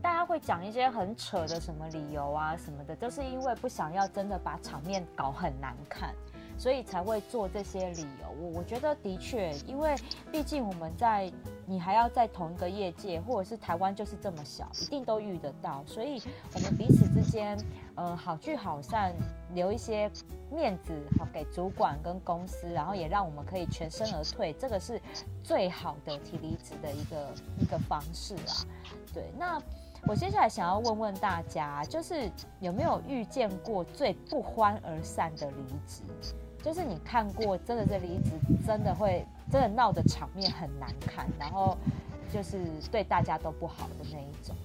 [0.00, 6.14] 大家会讲一些很扯的什么理由啊什么的，都是因为不想要真的把场面搞很难看。
[6.56, 9.94] 所以才会做这些理由，我我觉得的确，因为
[10.30, 11.30] 毕竟我们在
[11.66, 15.82] 你还要在同一个业界，或者是台湾就是这么小，一定都遇得到。
[15.86, 16.22] 所以
[16.54, 17.58] 我们彼此之间，
[17.96, 19.12] 呃，好聚好散，
[19.54, 20.10] 留一些
[20.50, 25.00] 面子好给主管跟公司，然后也让我们可以全身而退，这个是
[25.42, 28.54] 最好的提离职的一个一个方式啊。
[29.12, 29.60] 对，那
[30.06, 36.02] 我接下来想要问问大家，就是有没有遇见过最不欢而散的离职？
[36.64, 38.30] 就是你看过，真的这离职
[38.66, 41.76] 真的会真的闹的场面很难看，然后
[42.32, 42.58] 就是
[42.90, 44.56] 对大家都不好的那一种。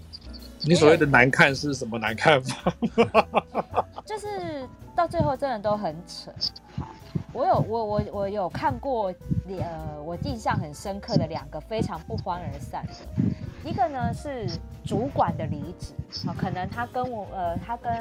[0.61, 3.85] 你所谓的难看是什么难看吗？
[4.05, 6.31] 就是到最后真的都很扯。
[6.77, 6.87] 好，
[7.31, 9.13] 我有我我我有看过，
[9.47, 12.93] 呃，我印象很深刻的两个非常不欢而散的。
[13.63, 14.47] 一个呢是
[14.85, 15.93] 主管的离职
[16.27, 17.91] 啊，可能他跟我呃，他跟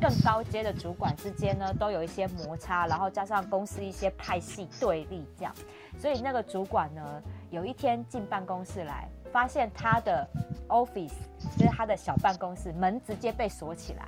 [0.00, 5.52] 更高阶的主管之间呢都有一些摩擦，然后加上公司一些派系对立这样，
[5.98, 10.26] 所以那个主管呢有一天进办公室来，发现他的
[10.68, 11.10] office
[11.58, 14.06] 就是他的小办公室门直接被锁起来，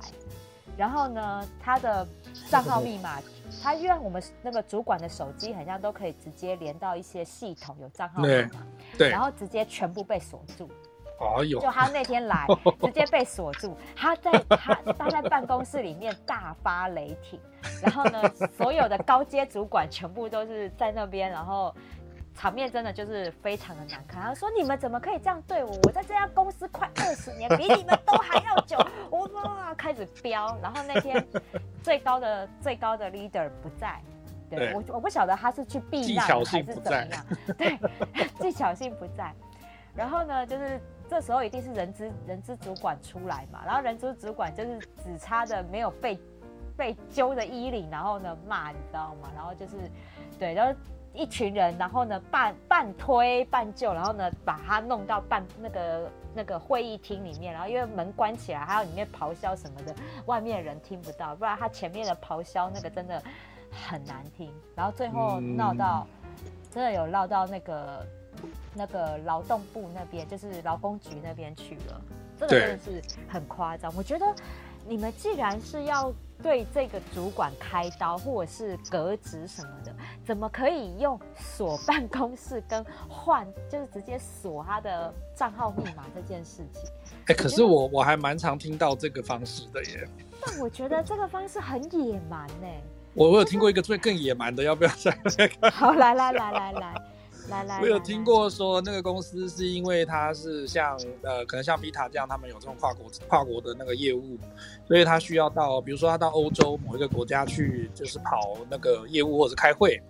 [0.77, 2.07] 然后呢他的
[2.49, 3.19] 账号密码，
[3.61, 8.65] 他因为我们那个主管的手机好像都可以直接连到一些系统有账号密码，
[8.97, 10.69] 对，然后直接全部被锁住。
[11.19, 11.59] 哎呦！
[11.59, 12.45] 就他那天来，
[12.81, 13.77] 直接被锁住。
[13.95, 17.39] 他在他他在办公室里面大发雷霆，
[17.81, 18.21] 然后呢，
[18.57, 21.73] 所有的高阶主管全部都是在那边，然后
[22.35, 24.21] 场面真的就是非常的难看。
[24.21, 25.71] 他说：“你们怎么可以这样对我？
[25.83, 28.77] 我在这家公司快二十年，比你们都还要久。”
[29.17, 30.57] 我哇，开始飙。
[30.61, 31.25] 然后那天
[31.83, 34.01] 最高的最高的 leader 不在，
[34.49, 37.25] 对，对我我不晓得他是去避难还是怎么样。
[37.57, 37.79] 对，
[38.41, 39.33] 技巧性不在。
[39.95, 40.79] 然后呢，就是。
[41.09, 46.17] 这时候一定是人资人资主管出来嘛，然后人资主管就是只差的没有被
[46.75, 49.29] 被揪的衣领，然后呢骂，你知道吗？
[49.35, 49.75] 然后就是
[50.39, 50.73] 对，然后
[51.13, 63.21] 一群人，然后呢半半推半就，然后呢把他弄到半那个那个会议厅里面，然后因为门关起来，还有里面咆哮什么的，外面的人听不到，不然他前面的咆哮那个真的
[63.71, 68.05] 很难听，然后最后闹到、嗯、真的有闹到那个。
[68.75, 72.01] 那个劳动部那边，就是劳工局那边去了，
[72.39, 73.93] 这个真的是很夸张。
[73.95, 74.25] 我觉得
[74.85, 76.11] 你们既然是要
[76.43, 86.83] 对这个主管开刀或者是革职什么的，怎么可以用锁办公室跟换，就是直接锁他的账号密码这件事情？
[87.27, 90.07] 哎、欸，可是我我还蛮常听到这个方式的耶。
[90.45, 92.67] 但我觉得这个方式很野蛮呢。
[93.13, 95.71] 我我有听过一个最更野蛮的，要不要再 来看？
[95.71, 97.01] 好，来来来来来。
[97.49, 104.37] 来来，我有听过说那个公司是因为它是像呃，可能像 Vita 这样，他们有这种跨国跨国的那个业务，
[104.87, 110.01] 所以他需要到，比如说他到欧洲某一个国家去，就是跑那个业务或者开会。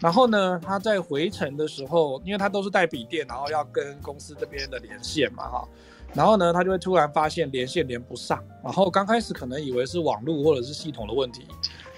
[0.00, 5.68] 然后呢，他在回程的时候，因为他都是带笔电，然后要跟公司这边的连线嘛，哈。
[6.12, 11.46] 然后呢，他就会突然发现连线连不上，然后刚开始可能以为是网络或者是系统的问题。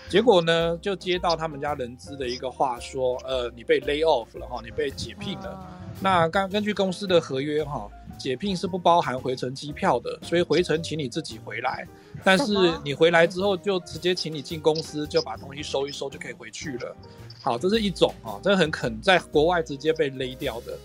[0.08, 5.50] 结果呢，就接到他们家人资的一个话说，呃，你被 lay off 了哈，你被解聘了。
[5.50, 11.86] 啊、那刚根据公司的合约哈，解聘是不包含回程机票的，所以回程请你自己回来。
[12.22, 16.96] 但是你回来之后就直接请你进公司，就把东西收一收就可以回去了。
[17.42, 20.78] 好，这是一种啊，这很肯在国外直接被勒掉的。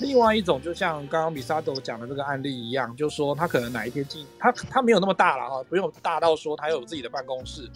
[0.00, 7.68] 另外一种就像刚刚米萨豆讲的这个案例一样，就是说他可能哪一天进，他他没有那么大了哈，不用大到说他有自己的办公室。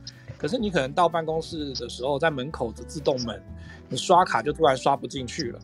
[0.43, 3.41] 可是你可能到办公室的时候，在门口的自动门，
[3.89, 5.59] 你刷卡就突然刷不进去了。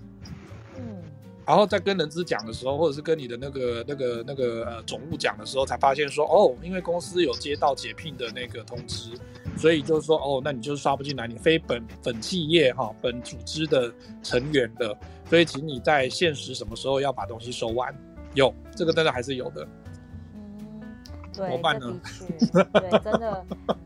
[0.76, 1.02] 嗯，
[1.44, 9.10] 然后在跟人资讲的时候，或者是跟你的那个那个那个呃总务讲的时候，才发现说，哦，因为公司有接到解聘的那个通知，
[9.56, 14.96] 所以就是说，哦，那你就是刷不进来，你非本本企业哈本组织的成员的，
[15.28, 17.92] 所以请你在限时什么时候要把东西收完。
[18.34, 19.66] 有这个，当然还是有的。
[21.38, 23.44] 对，这的确，对，真的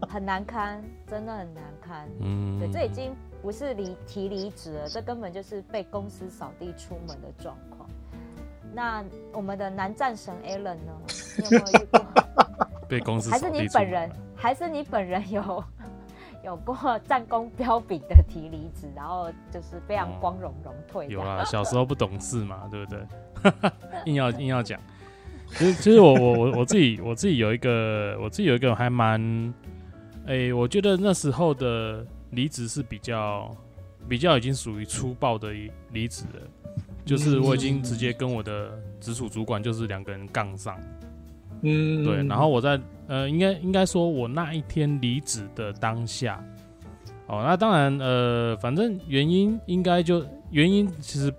[0.08, 2.08] 很难堪，真的很难堪。
[2.20, 7.88] 嗯，对，这已经不是离提离职了，这根本就是被公司扫地出门的状况。
[8.74, 10.92] 那我们的男战神 Alan 呢？
[11.38, 12.06] 你有没有遇过？
[12.88, 14.10] 被公司还是你本人？
[14.34, 15.64] 还是你本人有
[16.42, 21.08] 有过战功彪炳的提离职，然后就是非常光荣荣退，哦？
[21.10, 23.06] 有啊， 小时候不懂事嘛，对不对？
[24.06, 24.80] 硬要硬要讲。
[25.58, 29.20] 其实，其实我我我我自己我自己有一个我自己有一个还蛮，
[30.26, 33.54] 哎、欸，我觉得那时候的离职是比较
[34.08, 35.52] 比较已经属于粗暴的
[35.92, 36.40] 离职了，
[37.04, 40.78] 就是我已经直接跟我的直属主管就是两个人杠上，
[41.60, 46.42] 嗯，对，然后我在呃，应该应该说我那一天离职的当下，
[47.26, 51.32] 哦，那当然呃，反正原因应该就原因其实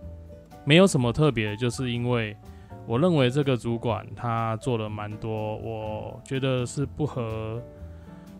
[0.65, 2.37] 没有什么特别的，就是因为。
[2.85, 7.61] 我认为这个主管他做了蛮多，我觉得是不合，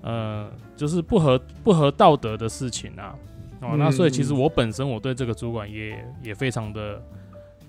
[0.02, 3.16] 呃，就是不合不合道德的事情啊。
[3.62, 7.02] 哦，嗯、那所以其实我本身我对这个主管也也非常的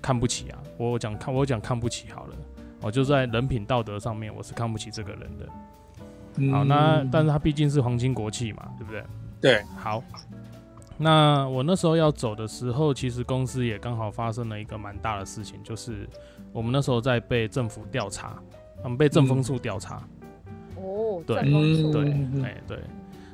[0.01, 0.59] 看不起啊。
[0.77, 2.35] 我讲看我讲看不起好了，
[2.81, 5.47] 我就在人品道德上面我是看不起这个人的。
[6.37, 9.03] 嗯、好，那但是他毕竟是皇亲国戚嘛，对不对？
[9.39, 10.03] 对，好。
[10.97, 16.07] 那我那时候要走的时候，其实公司也刚好发生了一个蛮大的事情，就是。
[16.53, 18.41] 我们那时候在被政府调查，
[18.81, 19.97] 我们被政风处调查。
[20.77, 21.35] 哦，对，
[21.91, 22.11] 对，
[22.43, 22.79] 哎，对。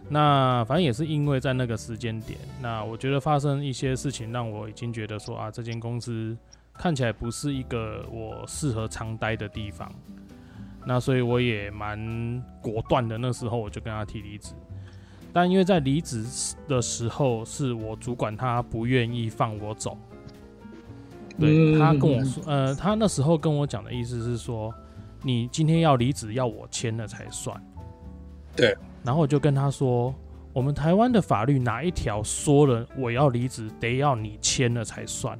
[0.09, 6.35] 那反正也是因为在那个时间点，那我觉得发生一些事情，让我已经觉得说啊，这间公司
[6.73, 9.87] 看起来不是一个我适合常待的地方。
[10.83, 14.55] 那所以我也蛮果断的，那时候我就跟他提离职。
[15.33, 16.25] 但因为在离职
[16.67, 19.97] 的时候，是我主管他不愿意放我走。
[21.39, 24.73] 对，他跟我说，呃，他那时候跟我讲的意思是说，
[25.23, 27.59] 你今天要离职，要我签了才算。
[28.55, 30.13] 对，然后我就跟他说，
[30.53, 35.39] 我们台湾的法律哪一条说了我要离职得要你签了才算？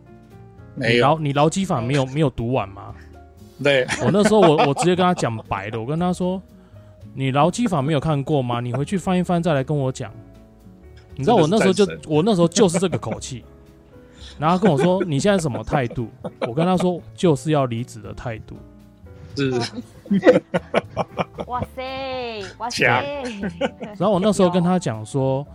[0.74, 2.96] 没有，你劳基法没有 没有读完吗？
[3.62, 6.42] 对，我那时候我 我直接跟他讲白的，我跟他说，
[7.13, 8.60] 你劳基法没有看过吗？
[8.60, 10.12] 你回去翻一翻再来跟我讲。
[11.15, 13.43] 你知道我那时候就 我那时候就是这个口气。
[14.39, 16.10] 然后他跟我说： “你现在什么态度？”
[16.47, 18.56] 我跟他说：“就是要离职的态度。”
[19.36, 19.52] 是。
[21.47, 22.86] 哇塞，哇塞！
[23.97, 25.45] 然后我那时候跟他讲说：“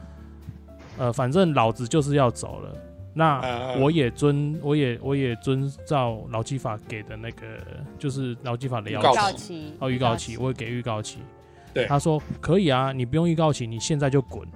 [0.99, 2.73] 呃，反正老子就是要走了，
[3.15, 3.41] 那
[3.81, 7.47] 我也遵，我也我也遵照劳基法给的那个，
[7.99, 9.09] 就是劳基法的要求。
[9.79, 11.19] 哦，预告期，我会给预告期。
[11.77, 14.47] 对，他说可以啊，你不用预告期，你现在就滚。”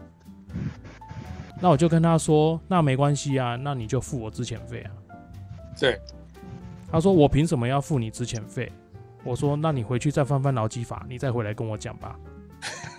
[1.60, 4.90] 那我就跟他说，那没关系啊，那你就付我之前费啊。
[5.78, 6.00] 对，
[6.90, 8.72] 他说我凭什么要付你之前费？
[9.22, 12.16] 我说那你回去再翻翻劳基法，你再回来跟我讲吧。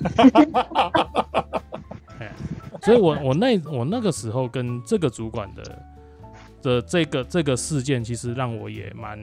[2.84, 5.84] 所以我我那我那个时候跟这个主管的
[6.62, 9.18] 的这个这个事件，其实让我也蛮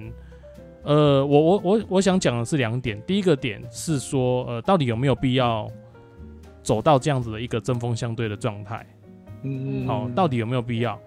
[0.84, 5.68] 呃，我我我我想讲的是两点，第一个点是说呃，到底有没有必要？
[6.60, 8.86] 走到这样子的一个针锋相对的状态。
[9.42, 10.98] 嗯，好、哦，到底有没有必要？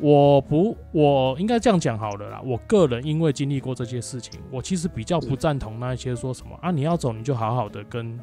[0.00, 2.40] 我不，我应该这样讲好了啦。
[2.44, 8.20] 我个人因为经历过这些事情，我其实比较不赞同那一些说什么啊，你要走你就好好的跟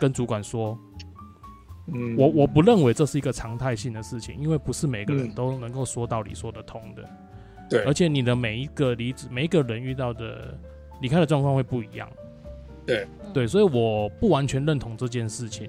[0.00, 0.76] 跟主管说。
[1.94, 7.08] 嗯，我我不认为这是一个常态性的事情，因为不是每个人都能够说道理说得通的。
[7.68, 10.56] 对，而且你的每一个离职，每一个人遇到的
[11.00, 12.08] 离开的状况会不一样。
[12.86, 15.68] 对对，所以我不完全认同这件事情。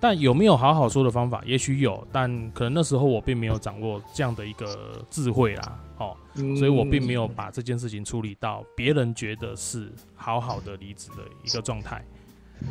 [0.00, 1.42] 但有没有好好说的方法？
[1.46, 5.80] 也许有，但可能那时候我并没有掌握这样的一个智慧啦。
[5.98, 12.04] 哦，嗯、所以我并没有把这件事情处理到别人觉得是好好的离职的一个状态。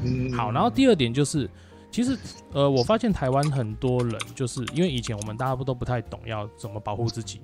[0.04, 1.50] 嗯，好，然后第二点就是。
[1.92, 2.18] 其实，
[2.54, 7.40] 呃，我发现台湾很多人就是因为以前我们大家不都不太懂要怎么保护自己。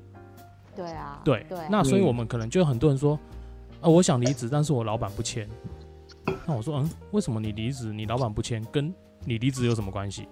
[0.75, 1.21] 对啊。
[1.23, 1.45] 对。
[1.49, 1.57] 对。
[1.69, 3.19] 那所以我们可能就有很多人说，
[3.81, 5.47] 啊，我想离职，但是我老板不签。
[6.45, 8.93] 那我说，嗯，为什么你离职，你老板不签，跟
[9.25, 10.27] 你离职有什么关系？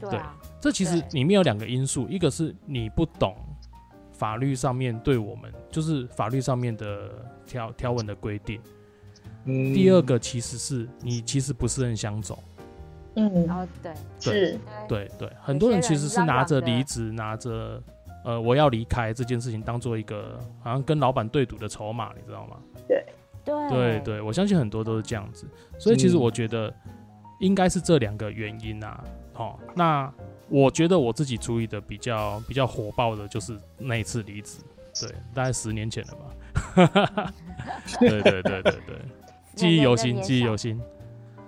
[0.00, 0.34] 对啊。
[0.60, 3.36] 这其实里面有两个因素，一个是你不懂
[4.12, 7.10] 法律上面对我们，就是法律上面的
[7.44, 8.60] 条条文的规定。
[9.44, 9.74] 嗯。
[9.74, 12.38] 第二个其实是你其实不是很想走。
[13.18, 17.82] 嗯，哦，对，是，对对，很多人其实是拿着离职，拿着
[18.26, 22.56] 呃我要离开这件事情当做一个好像跟老板对赌的筹码，你知道吗？
[22.88, 23.06] 对，
[23.44, 25.46] 对，对对，我相信很多都是这样子，
[25.78, 26.74] 所以其实我觉得
[27.38, 29.04] 应该是这两个原因啊。
[29.32, 30.12] 好，那
[30.48, 34.58] 我觉得我自己处理的比较比较火爆的就是那一次离职，
[35.00, 37.32] 对，大概十年前了吧。
[38.00, 38.98] 对对对对对，
[39.54, 40.80] 记忆犹新，记忆犹新。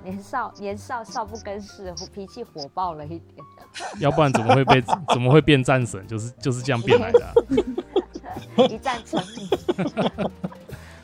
[0.05, 3.45] 年少年少少不更事，脾气火爆了一点。
[4.01, 6.07] 要不然怎么会被 怎么会变战神？
[6.07, 7.33] 就是就是这样变来的、啊。
[8.69, 9.49] 一战成名。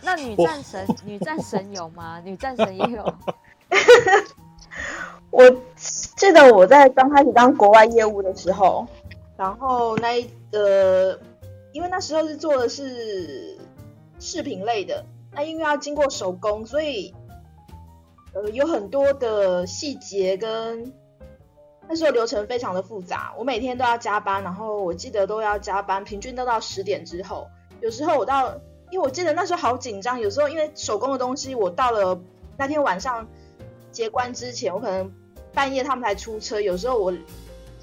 [0.03, 2.21] 那女战神女战神有吗？
[2.25, 3.15] 女战神也有。
[5.31, 8.87] 我记得我在刚开始当国外业务的时候，
[9.37, 11.19] 然后那一个，
[11.73, 13.57] 因为那时候是做的是
[14.19, 17.15] 饰品类的，那因为要经过手工，所以。
[18.37, 20.93] 呃，有很多的细节跟
[21.89, 27.49] 那时候流程非常的复杂，我每天都要加班，然后我记得都要加班，平均都到十点之后。
[27.81, 28.55] 有时候我到，
[28.91, 32.19] 因为我记得那时候好紧张，有时候因为手工的东西，我到了
[32.57, 33.27] 那天晚上
[33.93, 35.13] 结关之前，我可能
[35.53, 37.13] 半夜他们才出车，有时候我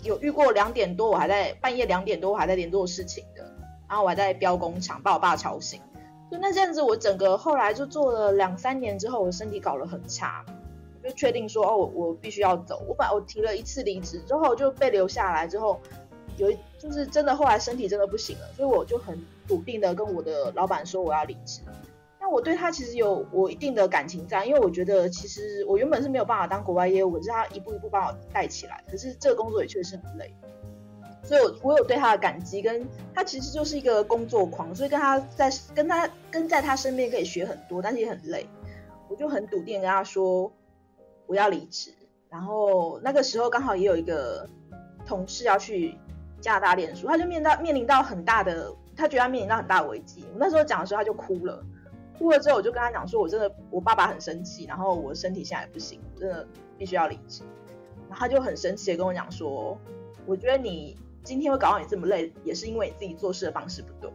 [0.01, 3.43] 有遇过两点多，我还在半夜两点多我还在联络事情的，
[3.87, 5.79] 然后我还在标工厂，把我爸吵醒。
[6.31, 10.43] 就那阵子，我整个后来就做了两三年之后，我身体搞得很差，
[11.03, 12.83] 就确定说哦，我我必须要走。
[12.87, 15.79] 我把我提了一次离职之后就被留下来，之后
[16.37, 21.61] 有一就是真的后来身体真的不行了，所以我就很笃定的跟我的老板说我要离职。
[22.19, 30.31] 那我对他其实有我一定的感情在，因为我觉得其实我原本是没有办法当国外业务，是他一步一步把我带起来，可是这个工作也确实很累。
[31.23, 38.45] 所以，我我有对他的感激，跟他其实就是一个工作狂，所以跟他在跟他跟在他身边可以学很多，但是也很累。
[39.07, 40.51] 我就很笃定跟他说
[41.31, 41.93] 我要离职，
[42.27, 44.45] 然后那个时候刚好也有一个
[45.05, 45.97] 同事要去
[46.41, 50.25] 加拿大念书，他就面到面临到很大的，他觉得他面临到很大的危机。
[50.33, 51.63] 我那时候讲的时候他就哭了，
[52.17, 56.45] 哭了之后我就跟他讲说，我真的我爸爸很生气，然后我身体现在也不行，我真的
[56.77, 57.43] 必须要离职。
[58.09, 59.77] 然后他就很生气的跟我讲说，
[60.25, 60.97] 我觉得你。
[61.23, 64.11] 今天会搞到你这么累，也是因为你自己做事的方式不对。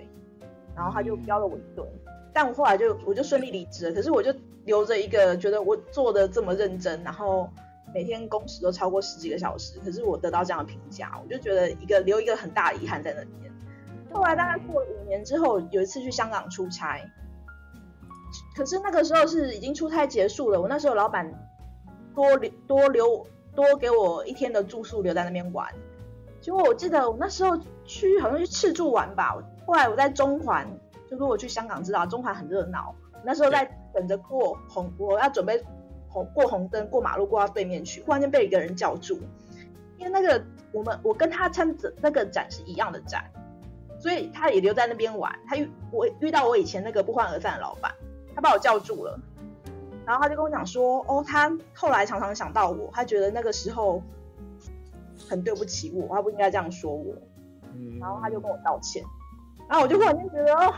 [0.74, 1.86] 然后他就飙了我一顿，
[2.32, 3.94] 但我后来就我就顺利离职了。
[3.94, 4.34] 可是我就
[4.66, 7.48] 留着一个觉得我做的这么认真，然后
[7.94, 13.50] 每天工时都超过十几个小时，可是我得到这样的评价，我就觉得一个留一个很大遗憾在那边。
[14.12, 17.00] 后来大概过了五年之后，有一次去香港出差，
[18.56, 20.60] 可是那个时候是已经出差结束了。
[20.60, 21.32] 我那时候老板
[22.14, 25.72] 多留多留多给我一天的住宿，留在那边玩。
[26.40, 29.36] 结果我记得我那时候去好像去赤柱玩吧，
[29.66, 30.66] 后来我在中环，
[31.10, 32.94] 就如果去香港知道中环很热闹，
[33.24, 33.64] 那时候在
[33.96, 35.64] 等着过红，我要准备
[36.08, 39.18] 红过红灯过马路过到对面去，忽然间被一个人叫住，
[39.96, 43.24] 因为那个我们我跟他参展那个展是一样的展，
[43.98, 47.92] 所以他也留在那边玩，他遇我遇到我以前那个不欢而散的老板，
[48.34, 49.18] 他把我叫住了，
[50.04, 54.02] 然后他就跟我讲说，哦，他后来常常想到我，他觉得那个时候。
[55.30, 57.14] 很对不起我，他不应该这样说我，
[57.72, 59.02] 嗯，然后他就跟我道歉，
[59.66, 60.74] 然后我就忽然间觉得，哦，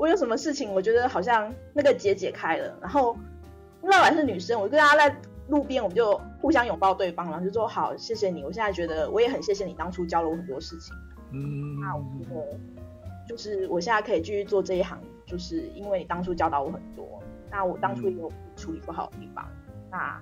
[0.00, 3.14] 我有什么事情，我觉得好像那个结解开了，然后
[3.82, 5.14] 老板是女生，我就跟她在
[5.48, 10.96] 路边，我们就互相拥抱对方，然后就说好，谢谢你，我现在觉得我也很谢谢你当初教了我很多事情，
[11.32, 12.58] 嗯，那我觉得
[13.28, 19.46] 就是我现在可以继续做这一行，就是因为你当初教导我很多，那我当初也有处理不好的地方，
[19.90, 20.20] 那。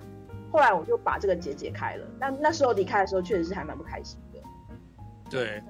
[0.51, 2.07] 后来我就把这个结解开了。
[2.19, 4.41] 那那时候离开的时候，确实是还蛮不开心的。
[5.29, 5.61] 对。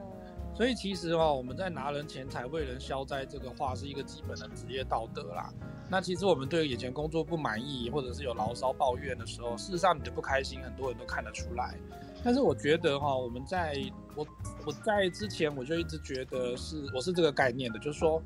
[0.60, 5.54] 所以其实哦，我们在拿人钱财为人消灾这个话是一个基本的职业道德啦。
[5.90, 11.80] 那其实我们对眼前工作不满意，或者是有牢骚抱怨的时候，事实上你的不开心，很多人都看得出来。
[12.26, 13.74] 但是我觉得哈，我们在
[14.16, 14.28] 我
[14.66, 18.22] 我在之前我就一直觉得是我是这个概念的，就是说，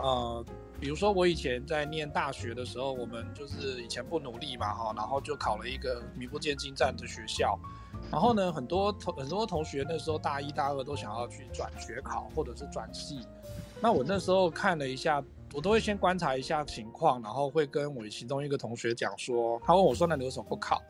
[0.00, 0.44] 呃，
[0.80, 7.56] 比如说我以前在念大学的时候，我们就是以前不努力嘛哈，然后就考了一个名不见经传的学校。
[8.10, 13.20] 然后呢，很多同很多同学那时候大一、大二都想要去转学考或者是转系。
[13.80, 15.22] 那我那时候看了一下，
[15.54, 20.82] 我都会先观察一下情况，然后会跟我其中一个同学讲说，他问我说：“那你为什么不考？”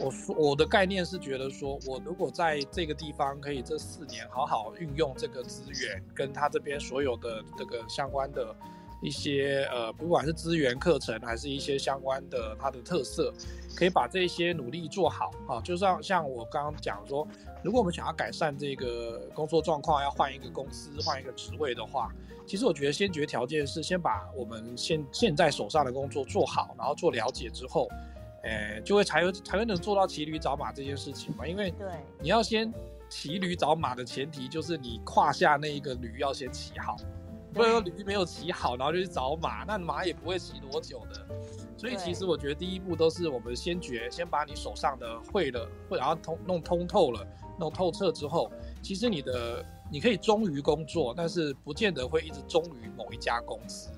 [0.00, 8.54] 我说我的概念是觉得说，我如果在这个地方可以这四年好好运用这个资源，跟他这边所有的这个相关的。
[9.04, 13.30] 一些呃，不管是资源课程，还是一些相关的它的特色，
[13.76, 15.60] 可以把这些努力做好啊。
[15.60, 17.28] 就像像我刚刚讲说，
[17.62, 22.10] 如果我们想要改善这个工作状况，要换一个公司，换一个职位的话，
[22.46, 27.86] 其实我觉得先决条件是先把我们现现在手上的工作做好，然后做了解之后，
[28.44, 31.46] 诶，就会才有才会能做到骑驴找马这件事情嘛。
[31.46, 31.88] 因为对，
[32.22, 32.72] 你要先
[33.10, 36.96] 骑驴找马的前提就是你胯下那一个驴要先骑好。
[37.54, 41.24] 不能说驴没有骑好，然后就去找马，那马也不会骑多久的。
[41.76, 47.26] 所以其实我觉得第一步都是我们先决，先把你手上的会了，会然后通弄通透了，
[47.58, 48.50] 弄透彻之后，
[48.82, 53.90] 其实你的你可以忠于工作，但是不见得会一直忠于某一家公司。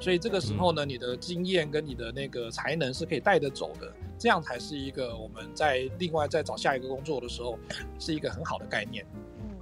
[0.00, 7.58] 所以这个时候呢，你的经验跟你的那个才能是可以带得走的，这样才是一个我们在另外再找下一个工作的时候
[7.98, 9.04] 是一个很好的概念。
[9.40, 9.56] 嗯，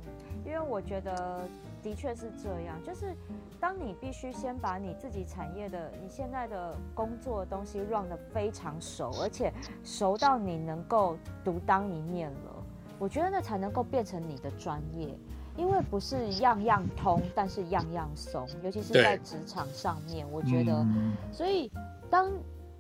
[0.46, 1.48] 因为我觉得。
[1.83, 3.14] 的确是这样，就是
[3.59, 9.53] 当你必须先把你自己产业的、你现在的工作的东西 run 得非常熟，而且
[9.83, 12.64] 熟到你能够独当一面了，
[12.99, 15.09] 我觉得那才能够变成你的专业，
[15.57, 20.87] 因为不是样样通，但是样样松，尤其是在职场上面，我觉得，
[21.33, 21.70] 所以
[22.09, 22.31] 当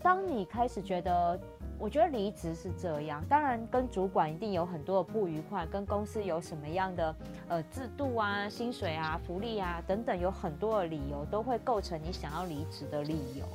[0.02, 1.40] 当你开始觉得。
[1.80, 7.16] 我觉得离职是这样，当然跟主管一定有很多的不愉快，跟公司有什么样的
[7.48, 13.46] 呃制度啊、薪水啊、福利啊等等，有很多的理由都会构成你想要离职的理由。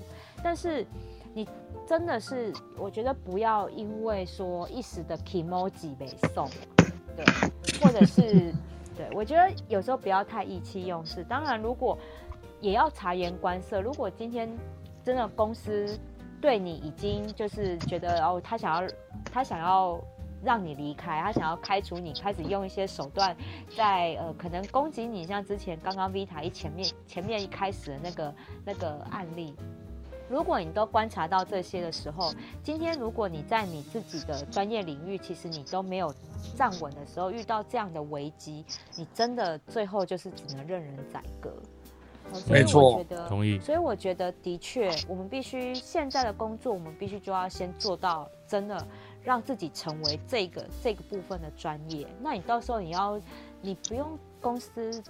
[0.42, 0.84] 但是
[1.36, 1.48] 你
[1.88, 6.50] 真的是，我觉得不要因为说一时的 kimoji 被送，
[7.16, 7.24] 对，
[7.80, 8.52] 或者是
[8.98, 11.24] 对，我觉得有时候不要太意气用事。
[11.24, 11.96] 当然，如果
[12.60, 14.50] 也要察言观色，如果今天
[15.04, 15.96] 真的公司。
[16.46, 18.88] 对你已经就是觉得哦，他想要
[19.34, 20.00] 他想要
[20.44, 23.36] 让你离开，他想要开除你，开始用一些手段
[23.76, 29.56] 在呃可能攻击你，像之前刚刚 Vita 一前面前面一开始的那个那个案例，
[30.30, 32.32] 如果你都观察到这些的时候，
[32.62, 36.14] 今天如果你在你自己的专业领域，其实你都没有
[36.56, 38.64] 站稳的时候，遇到这样的危机，
[38.96, 41.52] 你真的最后就是只能任人宰割。
[42.40, 43.60] 所以我觉得，同意。
[43.60, 48.86] 所以我觉得，的确，我们必须现在的工作，我们必须就要先做到真的
[49.24, 52.08] 让自己成为这个这个部分的专业。
[52.22, 53.20] 那你到时候你要，
[53.62, 55.02] 你不用公司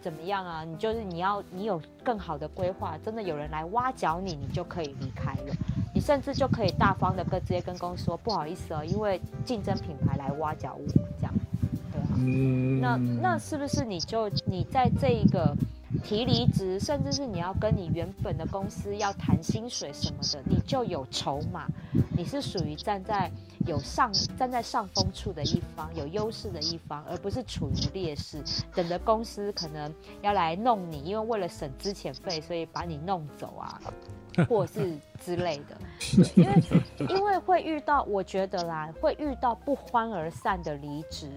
[0.00, 0.64] 怎么样啊？
[0.64, 5.54] 你就是你要，你有更好的规划，真的有人来挖角你，你就可以离开了。
[5.94, 10.86] 你甚至就可以大方的跟直接跟公司说，不好意思哦，因为竞争品牌来挖角我
[11.18, 11.34] 这样，
[11.92, 12.08] 对啊。
[12.16, 12.80] 嗯。
[12.80, 15.54] 那那是不是你就你在这一个？
[16.02, 21.66] 提离职，甚至是你要跟你原本的公司要谈薪水什么的，你就有筹码，
[22.16, 23.30] 你是属于站在
[23.66, 28.42] 有上站在上风处的一方，有优势的一方，而不是处于劣势，
[28.74, 29.92] 等着公司可能
[30.22, 33.80] 要来弄你，因为为了省资遣费，所以把你弄走啊，
[34.48, 35.76] 或是之类的。
[36.36, 36.62] 因为
[37.08, 41.30] 因为会遇到，我觉得啦，会遇到不欢而散的离职。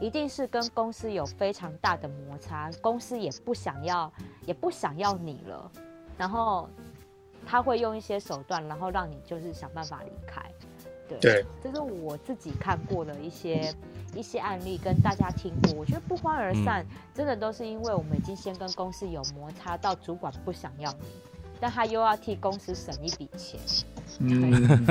[0.00, 4.12] 一定是跟公司有非常大的摩擦，公司也不想要，
[4.44, 5.70] 也不想要你了，
[6.18, 6.68] 然后
[7.46, 10.42] 他会用一些手段，然后让你就是想办法离开。
[11.08, 13.72] 对，对，这是我自己看过的一些
[14.12, 15.72] 一些案例，跟大家听过。
[15.74, 21.06] 我觉得不欢而散，嗯，真的都是因为我们已经先跟公司有摩擦，到主管不想要你，
[21.60, 23.58] 但他又要替公司省一笔钱。
[24.20, 24.86] 嗯，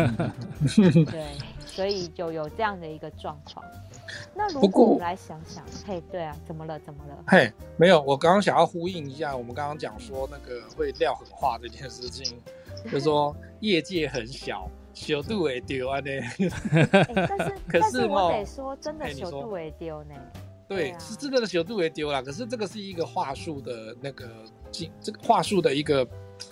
[1.05, 1.25] 对，
[1.65, 3.65] 所以就有这样的一个状况。
[4.35, 6.79] 那如果我们来想想，嘿，对啊，怎么了？
[6.79, 7.23] 怎么了？
[7.27, 12.37] 嘿，没有，我刚刚想要呼应一下，我们刚刚讲说那个会撂狠话这件事情，
[12.85, 16.11] 就是说业界很小，小度会丢啊呢。
[17.27, 20.13] 但是， 可是我得说，真的小度会丢呢。
[20.67, 22.21] 对，是真的的小度会丢啦。
[22.21, 24.29] 可是这个是一个话术的那个
[25.01, 26.07] 这个话术的一个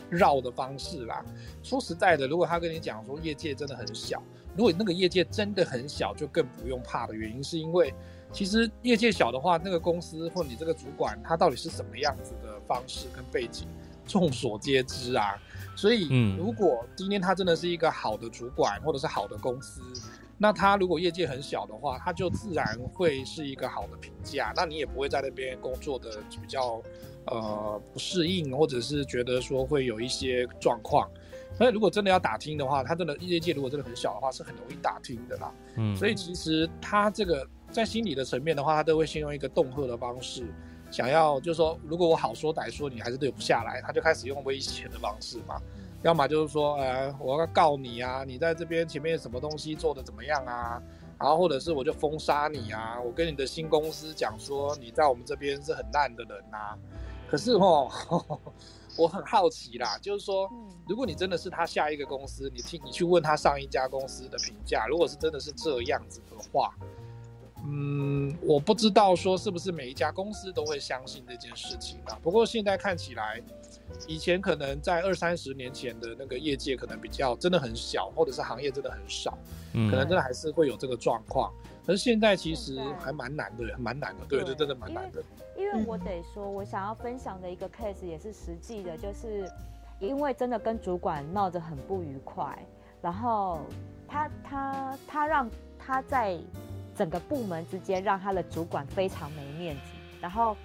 [0.09, 1.23] 绕的方式啦。
[1.61, 4.21] 说实在的，如果他跟你讲说业界真的很小，
[4.55, 7.93] 如果那个业界真的很小，就更不用怕的原因是因为，
[8.31, 13.67] 其实业界小的话，那个公司或你这个主管他到底是什么样子的方式跟背景，
[14.05, 15.35] 众所皆知啊。
[15.75, 19.81] 所以，如果今天他真的是一个好的主管或者是好的公司，
[20.37, 24.53] 那他如果业界很小的话，他就自然会是一个好的评价。
[24.55, 26.79] 那你也不会在那边工作的比较
[27.25, 31.09] 呃不适应，或者是觉得说会有一些状况。
[31.55, 35.53] 所以如果真的要打听的话，他真的业界如果真的很小的话，是很容易打听的啦。
[35.77, 40.43] 嗯，所以其实他这个在心理的层面的话，他都会先用一个恫吓的方式，
[40.89, 45.61] 想要就是说，如果我好说歹说，你还是对不下来，他就开始用威胁的方式嘛。
[46.01, 50.81] 要么就是说，呃，我要告你啊，你在这边前面什么东西做的怎么样啊？
[51.19, 56.75] 然后或者是我就封杀你啊，我跟你的新公司讲说你在我们这边是很烂的人呐。
[57.33, 57.89] 可是哦，
[58.95, 60.47] 我很好奇啦，就是说，
[60.87, 66.75] 如果你真的是他下一个公司，你听你去问他上一家公司的评价，如果是真的是这样子的话，
[67.65, 72.19] 嗯，我不知道说是不是每一家公司都会相信这件事情啊。
[72.21, 73.41] 不过现在看起来。
[74.07, 79.37] 以前可能在二三十年前的那个业界可能比较真的很小，或者是行业真的很少，
[79.73, 81.53] 嗯，可能真的还是会有这个状况。
[81.85, 85.21] 可是现在其实还蛮难的，蛮难的，对，对，真的蛮难的。
[85.55, 89.49] 因为我得说，我想要分享的一个 case 也是实际的，就是
[89.99, 92.57] 因为真的跟主管闹得很不愉快，
[93.01, 93.59] 然后
[94.07, 96.37] 他他他让他在
[96.95, 99.81] 整个部门之间让他的主管非常没面子，
[100.21, 100.55] 然后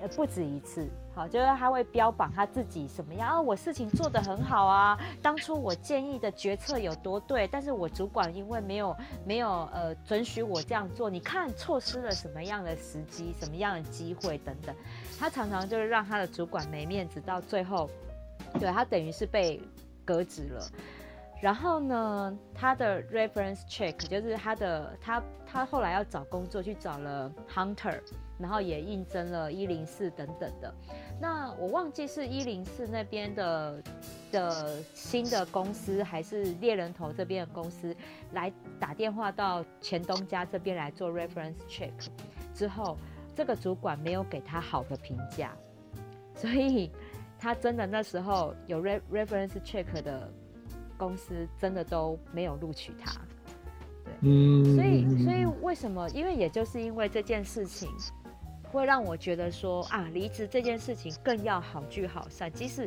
[0.00, 0.88] 呃不止一次。
[1.18, 3.40] 好，就是他会标榜他自己什么样啊？
[3.40, 8.96] 我事情做得很好啊，当初我建议的决策有多对，但是我主管因为没有
[9.26, 14.72] 没有呃准许我这样做，你看错失了什么样的时机，什么样的机会等等，
[15.18, 17.90] 他常常就是让他的主管没面子，到最后，
[18.60, 19.60] 对，他等于是被
[20.04, 20.64] 革职了。
[21.40, 28.00] 然后呢，他的 reference check 就是他的他他后来要找工作去找了 Hunter，
[28.38, 30.74] 然后也应征了一零四等等的。
[31.20, 33.82] 那我忘记是一零四那边的
[34.30, 37.94] 的新的公司，还是猎人头这边的公司
[38.32, 41.92] 来打电话到前东家这边来做 reference check
[42.54, 42.96] 之后，
[43.34, 45.56] 这个主管没有给他好的评价，
[46.34, 46.90] 所以
[47.38, 50.32] 他真的那时候有 reference check 的。
[50.98, 53.12] 公司真的都没有录取他，
[54.04, 56.10] 对，嗯，所以所以为什么？
[56.10, 57.88] 因为也就是因为这件事情，
[58.68, 62.52] 会让我觉得说啊，离职这件事情更要好聚好散。
[62.52, 62.86] 即使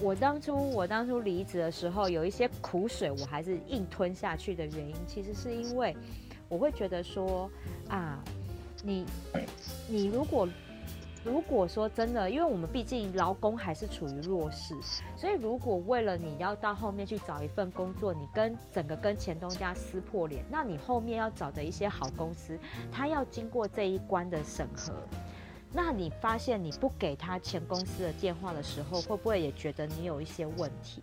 [0.00, 5.96] 我当初我当初离职的时候有一些苦水，我还是硬吞下去的原因，其实是因为
[6.48, 7.50] 我会觉得说
[7.88, 8.22] 啊，
[8.82, 9.04] 你
[9.88, 10.48] 你如果。
[11.24, 14.74] 如果说真的，因为我们毕竟劳工还是处于弱势，
[15.16, 22.58] 所以如果为了你要到后面去找一份工作，你跟整个跟前东家撕破脸，那你后面要找的一些好公司，
[22.90, 24.92] 他要经过这一关的审核，
[25.72, 31.02] 那你发现你不给他前公司的电话的时候，会不会也觉得你有一些问题？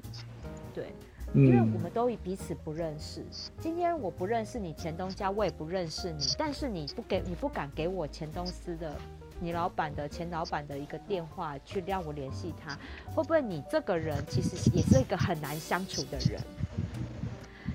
[0.74, 0.96] 对，
[1.36, 3.24] 因为我们都彼此不认识。
[3.60, 8.96] 今天我不认识你前东家，我也不认识你，但是你不给，你不敢给我前公司的。
[9.40, 12.78] 你老板的前老板的一个电话去让我联系他，
[13.14, 16.42] 会不会你这个人其实也是一个很难相处的人？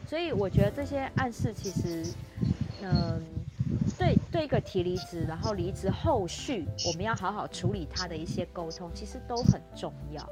[0.07, 2.05] 所以我觉得这些暗示其实，
[2.83, 3.23] 嗯，
[3.97, 10.29] 对对一个提离职，然后离职后续我们要好好处理他的一些沟通，其实都很重要。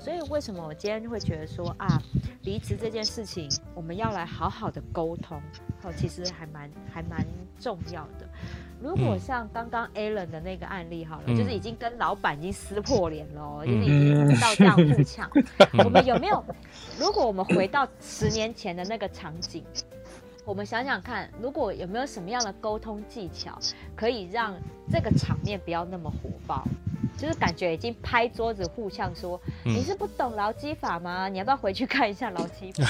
[0.00, 2.02] 所以为什么我今天会觉得说啊，
[2.42, 5.40] 离职这件事情我们要来好好的沟通，
[5.84, 7.24] 哦，其实还蛮还蛮
[7.60, 8.28] 重要的。
[8.84, 15.30] 如果像刚刚 Alan 的那个案例好了，嗯、就是已经跟老板已经撕破脸了，嗯、就是已经 到这样互呛。
[15.32, 16.44] 嗯、 我们有没有？
[17.00, 19.64] 如果我们回到十年前的那个场景，
[20.44, 23.58] 我们想想看，如果有没有什么样的沟通技巧，
[23.96, 24.54] 可以让
[24.92, 26.62] 这个场面不要那么火爆？
[27.16, 31.26] 就是感觉已经拍桌子互呛说：“嗯、你是不懂劳基法吗？
[31.28, 32.84] 你要不要回去看一下劳基法？”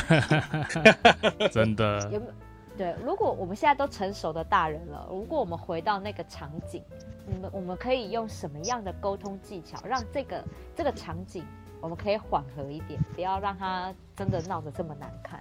[1.53, 2.33] 真的有没有？
[2.77, 6.83] 对，如果我们现在都成熟的大人了，如果我们回到那个场景，
[7.25, 10.43] 你们我们可以用什么样的沟通技巧，让这个
[10.75, 11.45] 这个场景
[11.81, 15.41] 我们可以缓和一点，不要让他真的闹得这么难看。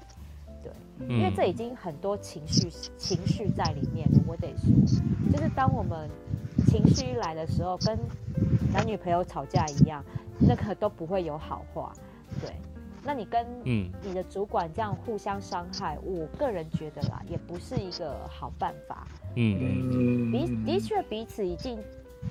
[0.62, 0.72] 对，
[1.08, 4.20] 因为这已经很多情绪情绪在里面了。
[4.28, 4.70] 我得说，
[5.32, 6.08] 就是当我们
[6.68, 7.98] 情绪一来的时候，跟
[8.72, 10.04] 男女朋友吵架一样，
[10.40, 11.92] 那个都不会有好话。
[12.40, 12.54] 对。
[13.04, 19.06] 那你跟你的主管这样互相伤害，嗯、我个人觉得啦，也不是一个好办法。
[19.36, 21.78] 嗯，彼的确彼此已经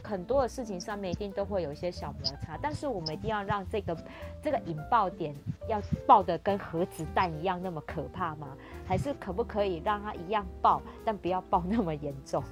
[0.03, 3.97] 很多的事情上面一定都会有一些小摩擦，但是我们一定要让这个
[4.41, 5.35] 这个引爆点
[5.69, 8.57] 要爆的跟核子弹一样那么可怕吗？
[8.87, 12.43] 还是可不可以让它一样爆，但不要爆那么严重？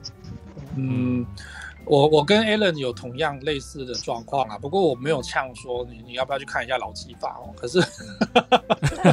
[0.77, 1.27] 嗯。
[1.87, 7.51] 我我跟 Alan 有同样类似的状况啊，不过我没有呛说你你要不要去看一下劳基法哦。
[7.57, 7.83] 可是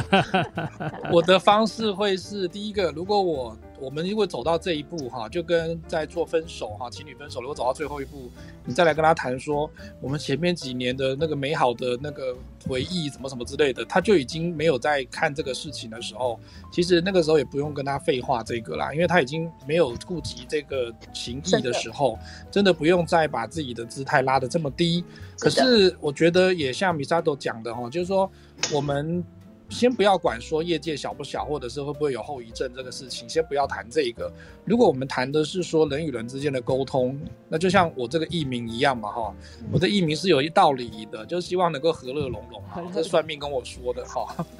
[1.10, 8.30] 我的方式会是第一个，如果我我们如果走到这一步哈，就跟在做分手哈，情侣分手，如果走到最后一步，
[8.64, 9.68] 你再来跟他谈说
[10.00, 12.36] 我们前面几年的那个美好的那个
[12.68, 16.38] 回忆，什么什么之类的，他就已经没有在看这个事情的时候，
[16.70, 22.18] 其实那个时候也不用跟他废话这个啦，因为他已经没有顾及这个情谊的时候，
[22.50, 25.02] 真的不用再把自己的姿态拉得这么低。
[25.40, 28.30] 可是我觉得也像 Misato 讲的哈，就是说
[28.72, 29.24] 我们。
[29.70, 34.32] 先不要管说业界小不小，或者是会不会有后遗症这个事情，先不要谈这个。
[34.68, 39.34] 如果我们谈的是说人与人之间的沟通，那就像我这个艺名一样嘛，哈，
[39.72, 42.60] 我的艺名是有一道理的，就希望能够和乐融融。
[42.68, 44.46] 哈，这算命跟我说的，哈。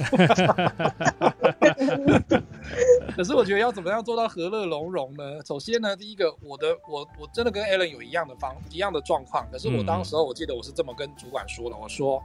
[3.15, 5.45] 可是我觉得要怎么样做到和乐融融呢？
[5.45, 12.23] 首先呢，第一个，我的我我真的跟 Alan 有一样的方一样的状况，可是我当时候我记得我是这么跟主管说的，我说，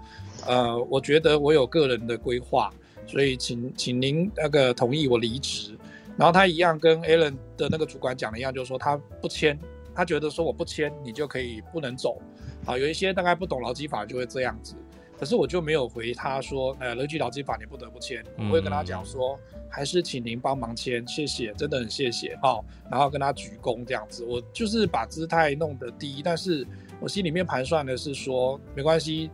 [0.47, 2.71] 呃，我觉得我有个人的规划。
[3.05, 5.77] 所以请请您那个同意我离职，
[6.18, 9.57] 然后他一样跟 Alan 的那个主管讲的一样，就是说他不签，
[9.95, 12.22] 他觉得说我不签你就可以不能走，
[12.66, 14.76] 好，有一些大概不懂劳基法就会这样子，
[15.20, 19.39] 可是我就没有回他说，呃，根据劳基法你不得不签，我会跟他讲说，
[19.70, 26.66] 还是请您帮忙签，谢谢，真的很谢谢，好，然后跟他鞠躬这样子，我就是把姿态弄得低，但是
[26.99, 29.32] 我心里面盘算的是说，没关系。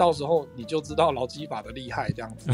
[0.00, 2.50] 到时候你就知道劳基法的厉害，这样子。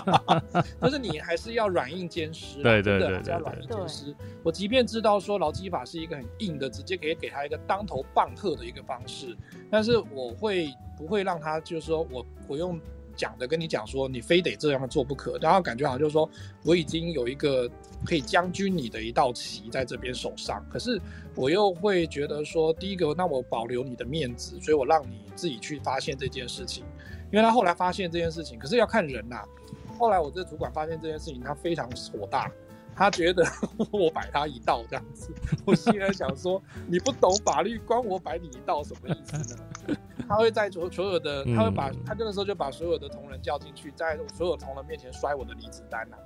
[0.80, 4.16] 但是你还是要软硬兼施，对对对，要软硬兼施。
[4.42, 9.36] 我即便知道说劳基法是一个很硬的，直接可以给他一个当头棒喝的一个方式，
[9.70, 12.80] 但是我会不会让他就是说我我用。
[13.22, 16.28] 讲的跟你讲说，你非得这样做不可，然后感觉好像就是说，
[16.64, 17.70] 我已经有一个
[18.04, 21.00] 可以将军你的一道棋在这边手上，可是
[21.36, 26.84] 我又会觉得说，第一个，那我保留你的面子，所以我让你自己去发现这件事情，
[27.30, 29.44] 因为他后来发现这件事情，可是要看人呐、
[29.96, 32.50] 后来我这主管发现这件事情，他非常火大。
[32.94, 33.42] 他觉得
[33.90, 35.32] 我摆他一道这样子，
[35.64, 39.96] 我心里想说，你不懂法律，关我摆你一道什么意思呢？
[40.32, 46.24] 他会在所所有的，他会把他这个时候就把所有的同仁叫进去，在所有同仁面前摔我的离职单呐、啊。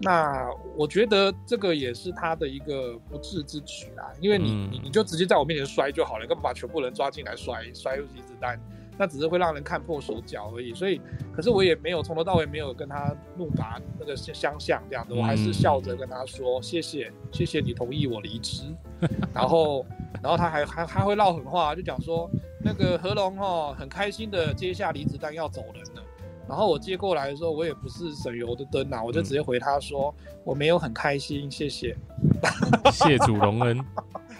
[0.00, 8.56] 那我觉得这个也是他的一个不智之举啊，因为你你你就直接在我面前摔就好了，干嘛把全部人抓进来摔摔离职单？
[8.98, 11.00] 那只是会让人看破手脚而已，所以，
[11.32, 18.64] 可是我也没有从头到尾没有跟他怒拔那个相向这样子，我还是笑着跟他说谢谢，谢谢你同意我离职，
[19.32, 19.86] 然后，
[20.20, 22.28] 然后他还还还会唠狠话，就讲说
[22.60, 26.02] 那个何龙哦很开心的接下离职单要走人了，
[26.48, 31.96] 然后我接过来的时候，我也不是省油的灯呐，我就直接回他说我没有很开心，谢谢，
[32.90, 33.78] 谢主隆恩，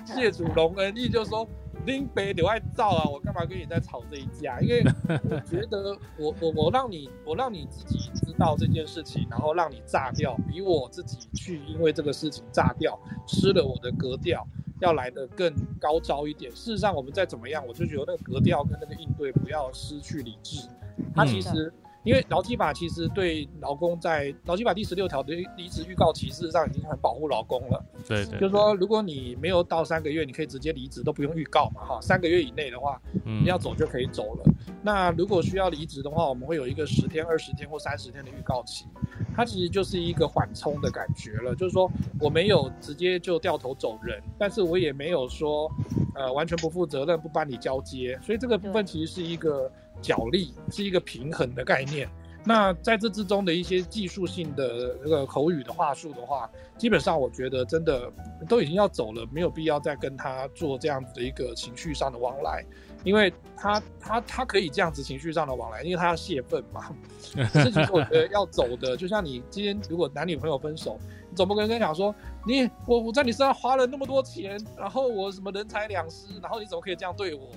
[0.05, 1.49] 谢主隆恩，意思就是说。
[1.89, 3.09] 拎北留爱照啊！
[3.09, 4.61] 我干嘛跟你在吵这一架？
[4.61, 14.47] 因为我觉得我我我让你我让你自己知道这件事情，然后让你炸掉，比我自己去因为这个事情炸掉，失了我的格调，
[14.81, 16.53] 要来的更高招一点。
[16.53, 20.69] 事实上，我们再怎么样，我就觉得那个格调跟那个应对不要失去理智。
[21.15, 21.73] 他其实。
[22.05, 27.85] 因为劳基法其实对劳工在劳基法第十六条的离职预告期，事实上已经很保护劳工了。
[28.07, 32.01] 对对，就是说，如果你没有到三个月，你可以直接离职，都不用预告嘛，哈。
[32.01, 34.43] 三个月以内的话，你要走就可以走了。
[34.69, 34.75] 嗯。
[34.83, 38.87] 那如果需要离职的话，我们会有一个十天、二十天或三十天的预告期，
[39.35, 41.55] 它其实就是一个缓冲的感觉了。
[41.55, 41.91] 就是说，
[42.21, 45.71] 我没有直接就掉头走人，但是我也没有说，
[46.15, 48.19] 呃，完全不负责任，不帮你交接。
[48.23, 49.71] 所以这个部分其实是一个。
[50.01, 52.09] 角力是一个平衡的概念。
[52.45, 58.11] 那在这之中的一些技术性的那个口语的话术的话，基本上我觉得真的
[58.49, 62.65] 都已经要走了，没有必要再跟他做这样子的一个情绪上的往来，
[63.05, 66.89] 因为他他他可以这样子情绪上的往来，因为他要泄愤嘛。
[67.35, 72.15] 可是其实我觉得要走的，就像你今天如果男女朋友分手，你总不可能跟他讲说，
[72.47, 77.51] 你我我在你身上花了那么多钱，然后我什么人财两失，然后你怎么可以这样对我？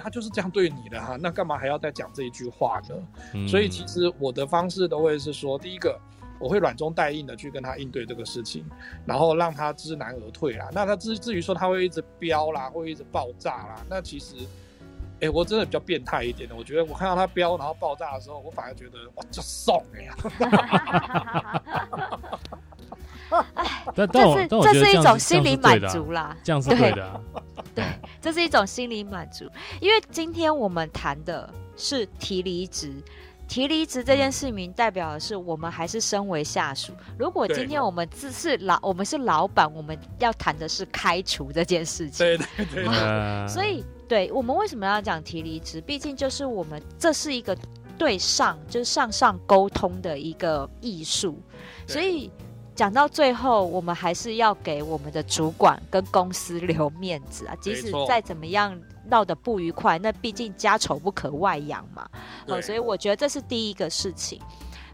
[0.00, 2.94] 他就是这样对你的哈，那干嘛还要再讲这一句话呢？
[3.34, 3.46] 嗯。
[3.48, 5.98] 所以其实我的方式都会是说，第一个
[6.38, 8.64] 我会软中带硬的去跟他应对这个事情，
[9.04, 10.68] 然后让他知难而退啦。
[10.72, 14.36] 那他至至于说他会一直飙啦，会一直爆炸啦，那其实，
[15.14, 16.54] 哎、欸，我真的比较变态一点的。
[16.54, 20.14] 我觉得我看到他飙然后爆炸的时候，我反而觉得哇，就送哎呀！
[23.54, 27.20] 哎，这是这是一种心理满足啦，这样是对的。
[27.76, 27.84] 对，
[28.22, 29.44] 这是一种心理满足。
[29.80, 32.90] 因为今天我们谈的是提离职，
[33.46, 36.94] 提离职这件事情代表的是我们还是身为下属。
[37.18, 42.24] 如果今天我们只是老，我们是老板，我们要谈的是开除这件事情。
[42.24, 42.84] 对对对，对。
[43.46, 45.78] 所以，对我们为什么要讲提离职？
[45.82, 47.54] 毕竟就是我们这是一个
[47.98, 51.38] 对上，就是上上沟通的一个艺术，
[51.86, 52.30] 所以。
[52.76, 57.56] 讲到最后，我们还是要给我们的主管跟公司留面子啊！
[57.58, 62.06] 即使再怎么样闹得不愉快，那毕竟家丑不可外扬嘛。
[62.46, 64.38] 好，所以我觉得这是第一个事情，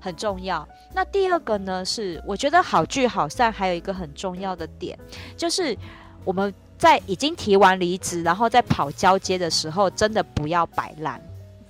[0.00, 0.66] 很重要。
[0.94, 4.96] 那第二个呢，是我觉得好聚好散，还有一个很重要的点，
[5.36, 5.76] 就是
[6.24, 11.20] 我们在已经提完离职，然后在跑交接的时候，真的不要摆烂。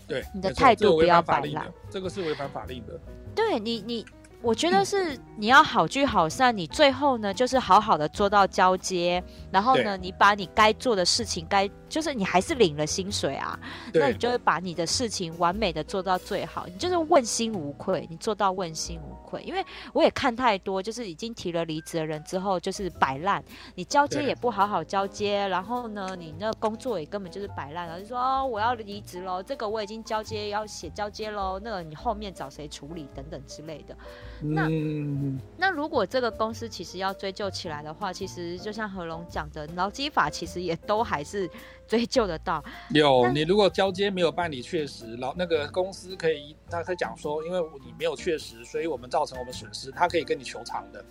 [0.06, 1.66] 对，你的态度不要摆烂。
[1.88, 3.00] 这个是违反法令的。
[3.34, 4.04] 对你，你。
[4.43, 9.22] 我觉得是你要好聚好散，你最后呢就是好好的做到交接，
[9.53, 11.70] 然后呢，你把你该做的事情该。
[11.93, 13.59] 就是你还是领了薪水啊，
[13.93, 19.43] 那你就会把你的事情完美的做到最好，你就是问心无愧，你做到问心无愧。
[19.43, 19.62] 因为
[19.93, 33.95] 我也看太多，就是已经提了离职的人之后，就是摆烂，你交接也不好好交接，然后呢，你那工作也根本就是摆烂，然后就说哦，我要离职喽，这个我已经交接要写交接喽，那个你后面找谁处理等等之类的。
[34.40, 41.51] 那、嗯、那如果这个公司其实要追究起来的话，其实就像何龙讲的，劳基法其实也都还是。
[41.87, 42.62] 追究得到。
[42.91, 51.05] 有你如果交接没有办理确实，然后那个公司可以，他可以讲说，因为你没有确实，所以我们造成我们损失，他可以跟你求偿的。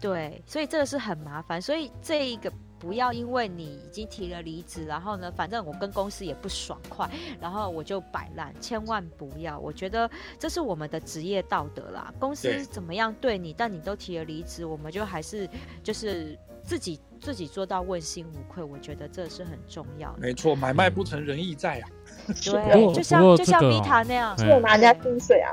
[0.00, 7.10] 对，所以这个是很麻烦，所以这一个不要因为你已经提了离职，然后呢，反正我跟公司也不爽快，
[7.40, 9.58] 然后我就摆烂，千万不要。
[9.58, 10.08] 我觉得
[10.38, 15.50] 这是我们的职业道德啦，公司怎么样对你，但你都提了离职，我们就还是
[15.82, 17.00] 就是自己。
[17.20, 20.18] 自己做到问心无愧，我觉得这是很重要的。
[20.20, 21.88] 没错，买卖不成仁义在啊。
[22.44, 25.52] 对，就像就像米塔那样，只有拿人家薪水啊。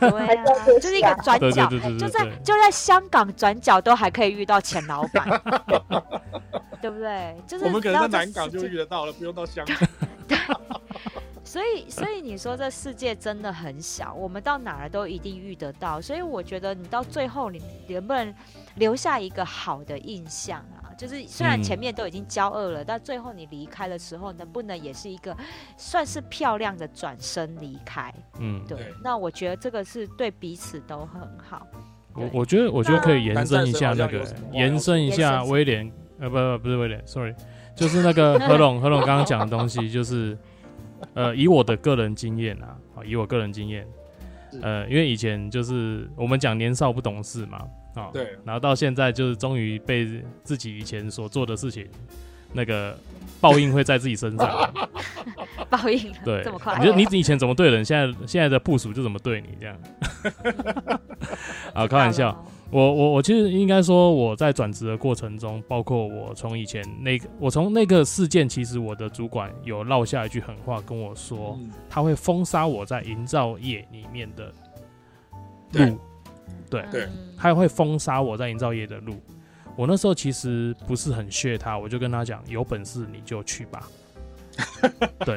[0.00, 0.44] 对啊，
[0.80, 1.68] 就是一个转角，
[1.98, 5.26] 就在就在香港转角都还可以遇到钱老板，
[6.80, 7.36] 对不对？
[7.46, 9.76] 就是我们可能在南港就遇得到了，不用到香港。
[10.28, 10.38] 对。
[11.44, 16.00] 所以，所以你说这世界真的很小，我们到哪儿都一定遇得到。
[16.00, 18.34] 所以我觉得你到最后，你能不能
[18.74, 20.73] 留下一个好的印象啊？
[20.96, 25.36] 就是虽然前面都已经交恶了，嗯、但最后你离开的时候，能不能也是一个
[25.76, 28.12] 算是漂亮的转身离开？
[28.38, 28.78] 嗯，对。
[29.02, 31.66] 那我觉得这个是对彼此都很好。
[32.14, 37.34] 我我觉得，我觉得可以延伸一下那个，延伸一下威廉，呃，不不不是威廉，sorry，
[37.76, 40.36] 就是那个何龙何龙刚刚讲的东西，就是。
[41.12, 42.74] 呃，以我的个人经验啊，
[43.04, 43.86] 以我个人经验，
[44.62, 47.58] 呃，因为以前就是我们讲年少不懂事嘛，
[47.94, 51.86] 啊，对，然后到现在就是终于被自己以前所做的事情，
[52.52, 52.96] 那个
[53.40, 54.72] 报应会在自己身上，
[55.70, 59.76] 报应，对，这么快，你就你以前怎么对人，现在现在的部署就怎么对你这样，
[61.74, 62.44] 啊，开玩笑。
[62.70, 74.52] 我我我其实应该说，我在转职的过程中，包括我从以前那个，我从那个事件，其实我的主管有落下一句狠话跟我说，嗯、他会封杀我在营造业里面的
[75.72, 76.00] 路，
[76.82, 79.20] 对对，他会封杀我在营造业的路。
[79.76, 83.88] 我那时候其实不是很屑他，我就跟他讲，有本事你就去吧。
[85.26, 85.36] 对，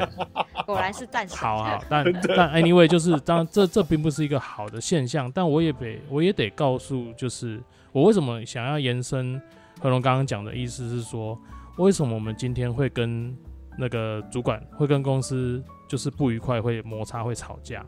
[0.66, 1.36] 果然是战士。
[1.36, 2.04] 好好， 但
[2.36, 7.60] 但 anyway，就是当然这这并不是一个好的现象，但我也得我也得告诉，就是
[7.92, 9.42] 我为什么想要延伸
[9.80, 11.36] 何龙刚刚讲的意思是说，
[11.78, 13.36] 为什么我们今天会跟
[13.76, 17.84] 那个主管会跟公司就是不愉快，会摩擦，会吵架，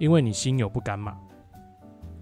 [0.00, 1.16] 因为你心有不甘嘛。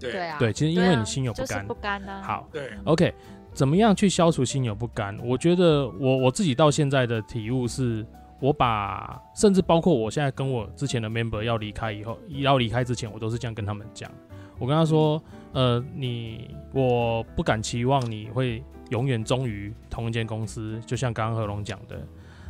[0.09, 2.21] 对啊，对，其实因为你心有不甘，啊就是、不甘呢、啊。
[2.23, 3.13] 好，对，OK，
[3.53, 5.19] 怎么样去消除心有不甘？
[5.23, 8.05] 我觉得我我自己到现在的体悟是。
[8.41, 14.11] 我把甚至包括我现在跟我之前的 member 要离开以后，要离开之前，我都是这样跟他们讲。
[14.57, 15.21] 我跟他说，
[15.51, 22.01] 呃，你我不敢期望你会永远忠于同一间公司，就像刚刚何龙讲的。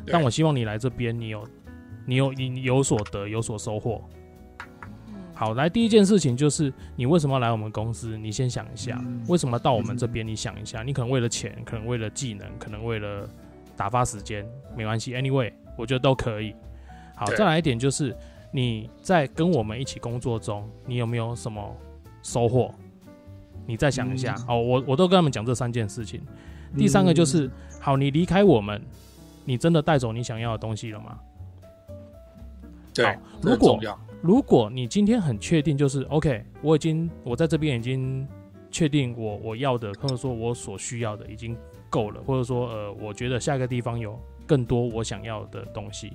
[0.08, 1.46] 但我希望你来这边，你有
[2.06, 4.02] 你有你有所得，有所收获。
[5.42, 8.16] 好，来第一件事情就是你为什么要来我们公司？
[8.16, 10.26] 你先想一下，为什么到我们这边？
[10.26, 13.28] 你想一下，你可能为了钱，可能为了技能，可能为了
[13.76, 15.52] 打发时间，没关系，anyway。
[15.76, 16.54] 我觉得都可以。
[17.16, 18.16] 好，再来一点就是
[18.52, 21.76] 你在跟我们一起工作中，你有没有什么
[22.22, 22.72] 收获？
[23.66, 24.36] 你再想一下。
[24.48, 26.22] 哦，我我都跟他们讲这三件事情。
[26.78, 28.80] 第三个就是，好，你离开我们，
[29.44, 31.18] 你真的带走你想要的东西了吗？
[32.94, 33.18] 对。
[33.42, 33.80] 如果
[34.22, 38.28] 如果你今天很确定，就是 OK，我已经我在这边已经
[38.70, 41.58] 确定我我要的，或者说我所需要的已经
[41.90, 46.14] 够了，或者说呃，我觉得下一个地方有更多我想要的东西。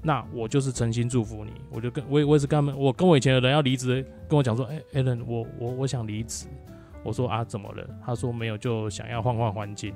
[0.00, 6.46] 那我就是诚心祝福你，我就跟我也我也是跟他们，我跟我以前的人要离职，跟我讲说，哎、欸、，Alan，我我我想离职。
[7.02, 7.84] 我说啊，怎么了？
[8.04, 9.92] 他说没有，就想要换换环境。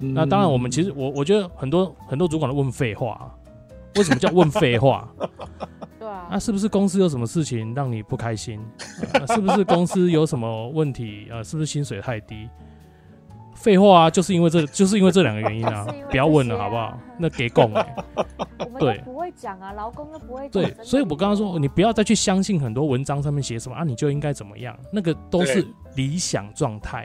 [0.00, 3.34] 嗯、那当然，我们其实我我觉得很多很多主管都问废话，
[3.94, 5.08] 为什么叫问废话？
[6.06, 8.60] 对啊，那是不是公司有什么事情让你不开心？
[9.12, 11.26] 呃、是不是公司有什么问题？
[11.32, 12.48] 呃，是不是薪水太低？
[13.56, 16.96] 废话啊，就是因为这， 就是因为这两个原因啊， 啊不要问了，好不好？
[17.18, 17.96] 那给供哎，
[18.78, 20.62] 对，不会讲啊，劳工又不会讲。
[20.62, 27.04] 对，所以我刚刚说，你不要再去相信很多文章上面写什么啊，你就应该怎么样，那个都是理想状态。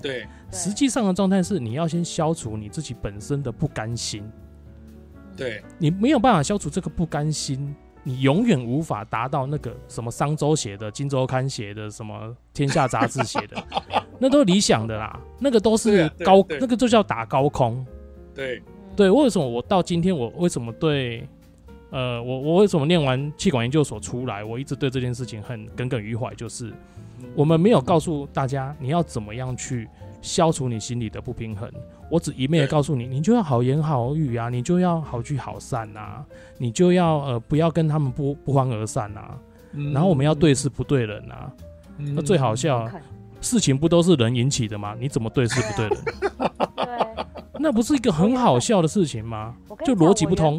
[0.00, 4.24] 对，实际上的状态是你要先消除你自己本身的不甘心。
[5.36, 7.76] 对，你没有办法消除这个不甘心。
[8.08, 13.62] 你永远无法达到那个什么商周写的、金周刊写的、什么天下杂志写的，
[14.18, 15.20] 那都是理想的啦。
[15.38, 17.86] 那个都是高，那个就叫打高空。
[18.34, 18.62] 对
[18.96, 21.28] 对，为什么我到今天我为什么对，
[21.90, 26.72] 呃，我我为什么念完气管研究所出来，我一直对这件事情很耿耿于怀，就是
[27.34, 29.86] 我们没有告诉大家你要怎么样去
[30.20, 31.70] 消除你心里的不平衡。
[32.10, 36.24] 我只一面的告诉你，你就要好言好语啊，你就要好聚好散啊，
[36.56, 39.38] 你就要呃不要跟他们不不欢而散啊。
[39.72, 41.52] 嗯、然后我们要对事不对人啊。
[41.98, 43.00] 嗯、那最好笑，嗯、
[43.40, 44.96] 事情不都是人引起的吗？
[44.98, 45.98] 你怎么对事不对人？
[46.76, 47.24] 对，
[47.58, 49.54] 那不是一个很好笑的事情吗？
[49.84, 50.58] 就逻辑不通。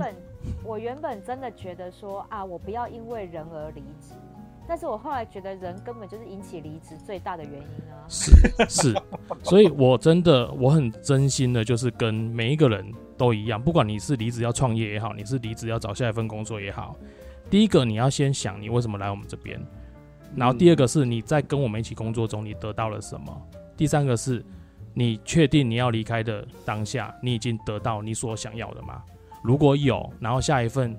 [0.63, 4.13] 我，我原本真的觉得说啊，我不要因为人而离职。
[4.69, 8.05] 但是我后来觉得人根本就是引起离职最大的原因啊！
[8.07, 8.31] 是
[8.69, 8.95] 是，
[9.41, 12.85] 所以我真的我很真心的，就是跟每一个人
[13.17, 16.95] 都一样，不管你是离职要创业也好，你是离职要找下一份工作也好，
[17.49, 19.59] 第一个你要先想你为什么来我们这边，
[20.35, 23.41] 然后第二个是你在跟我们一起工作中你得到了什么，
[23.75, 24.45] 第三个是
[24.93, 29.01] 你确定你要离开的当下你已经得到你所想要的吗？
[29.41, 30.95] 如果有，然后下一份。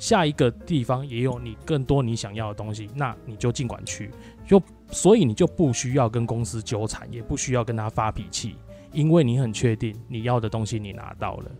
[0.00, 4.10] 下一个地方也有你更多你想要的东西，那你就尽管去，
[4.46, 8.56] 就所以你就不需要跟公司纠缠，也不需要跟他发脾气，
[8.92, 11.50] 因为你很确定你要的东西你拿到了，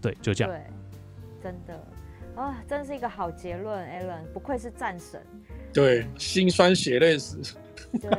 [0.00, 0.52] 对，就这样。
[0.52, 0.62] 对，
[1.42, 1.86] 真的
[2.34, 5.24] 啊，真是一个好结论，Alan，不愧是战神。
[5.72, 7.36] 对，心酸血泪史。
[8.00, 8.10] 对，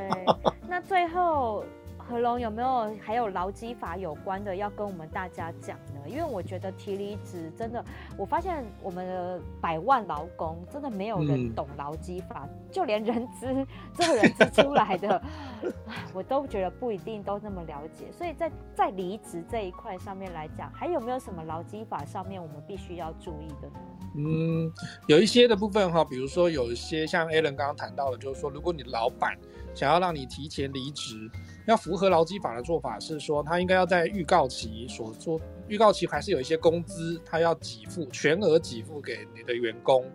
[0.69, 1.65] 那最后。
[2.11, 6.01] 和龙有没有还有劳基法有关的要跟我们大家讲呢？
[6.05, 7.83] 因为我觉得提离职真的，
[8.17, 15.21] 我发现我们的百万劳工真的没有人懂劳基法，嗯、就连人资做人资出来的，
[16.13, 18.11] 我都觉得不一定都那么了解。
[18.11, 23.79] 所以在在离职这一块上面来讲，还有没有什么劳基法上面我们必须要注意的呢？
[24.17, 24.69] 嗯，
[25.07, 29.37] 有一些的部分哈，比如说有一些像 Alan 刚刚谈到的，就是说如果你老板
[29.73, 31.31] 想要让你提前离职。
[31.65, 40.05] 要符合劳基法的做法是说，他应该要在预告期所做，预告期还是有一些工资，他要给付全额给付给你的员工。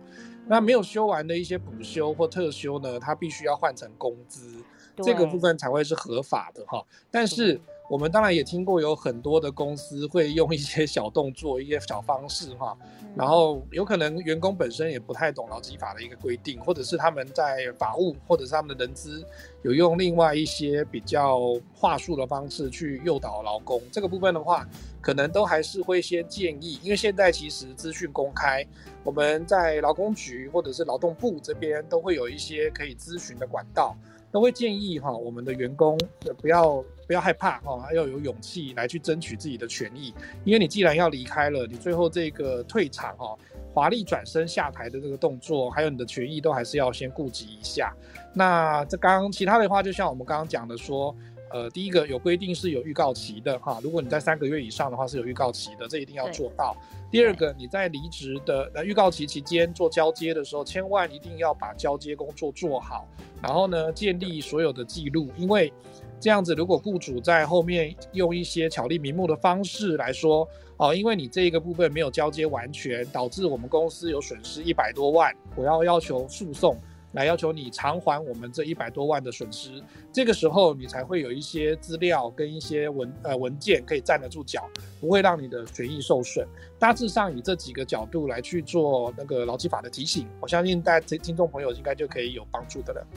[0.45, 4.63] 那没有休完的一些补休或特休呢，他必须要换成工资，
[4.97, 6.85] 这个部分才会是合法的哈。
[7.11, 7.59] 但是。
[7.89, 12.77] 我们当然也听过有很多的公司会用一些小动作、一些小方式哈，
[13.15, 19.25] 然后有可能员工本身也不太懂劳基法的一个规定，或者是他们在法务或者是他们的人资
[19.63, 21.39] 有用另外一些比较
[21.73, 23.81] 话术的方式去诱导劳工。
[23.89, 24.67] 这个部分的话，
[24.99, 28.67] 可能都还是会先建议，因为现在其实资讯公开，
[29.05, 33.95] 我们在劳工局或者是劳动部这边都会有一些可以咨询的管道。
[34.29, 35.97] 都会建议哈，我们的员工
[36.37, 40.13] 不要不要害怕哈，要有勇气来去争取自己的权益。
[40.43, 43.35] 因为你既然要离开了，你最后这个退场哈，
[43.73, 47.95] 华丽转身下台的这个动作，还有你的权益都还是要先顾及一下。
[48.33, 51.15] 那这刚刚其他的话，就像我们刚刚讲的说，
[51.49, 56.75] 呃，第一个有规定是有预告期的哈，如果你在三个月以上的话是有预告期的，这一定要做到。
[57.09, 63.07] 第二个，你在离职的呃预告期期间做交接的时候，千万一定要把交接工作做好。
[63.41, 65.71] 然后呢，建立所有的记录，因为
[66.19, 70.47] 这样子，如果雇主在后面用一些巧立名目的方式来说，
[70.77, 76.77] 哦，因为你这一个部分没有交接完全，导致我们公司有损失一百多万，我要要求诉讼。
[77.13, 86.45] 来要求你偿还我们这一百多万的损失，这个时候你才会有一些资料跟一些文呃文件可以站得住脚，不会让你的权益受损。
[86.77, 93.07] 大致上以这几个角度来去做那个劳基法的提醒，我相信大家听众朋友应该就可以有帮助的了。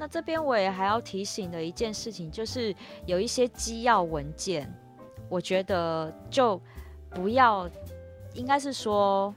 [0.00, 2.74] 那这边我也还要提醒的一件事情，就是
[3.04, 4.66] 有一些机要文件，
[5.28, 6.60] 我觉得就
[7.10, 7.68] 不要，
[8.32, 9.32] 应该是说。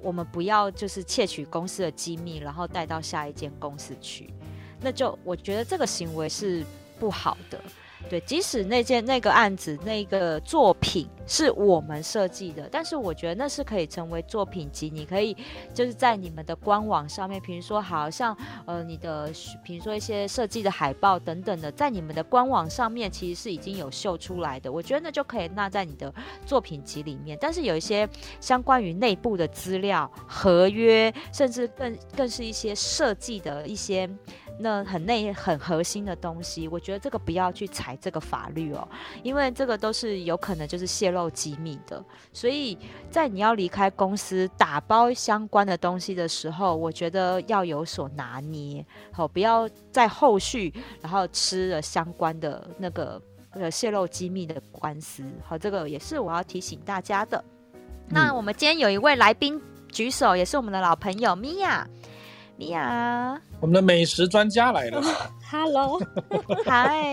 [0.00, 4.32] 我们不要就是窃取公司的机密，然后带到下一间公司去，
[4.80, 6.64] 那就我觉得这个行为是
[7.00, 7.60] 不好的。
[8.08, 14.88] 对，即使那件那个案子那个作品是我们设计的，但是我觉得那是可以成为作品集。
[14.88, 15.36] 你可以
[15.74, 18.34] 就是在你们的官网上面，比如说好像
[18.64, 19.30] 呃你的，
[19.62, 24.72] 比如说一些设计的海报等等的，在你们的官网上面其实是已经有秀出来的。
[24.72, 26.12] 我觉得那就可以纳在你的
[26.46, 27.36] 作品集里面。
[27.38, 28.08] 但是有一些
[28.40, 34.08] 相关于内部的资料、合约，甚至更更是一些设计的一些。
[34.60, 38.86] 那很内很核心的东西，我觉得这个不要去踩这个法律哦，
[39.22, 42.04] 因为这个都是有可能就是泄露机密的。
[42.32, 42.76] 所以
[43.10, 55.22] 在你要离开公司打包相关的东西的时候，我觉得要有所拿捏，好，不要在后续然后吃了相关的那个呃泄露机密的官司。
[55.46, 57.42] 好，这个也是我要提醒大家的。
[58.08, 61.86] 那我们今天有一位来宾举手，也是我们的老朋友米娅。
[62.58, 65.00] 米娅，我们的美食专家来了。
[65.48, 66.02] Hello，
[66.66, 67.08] 嗨，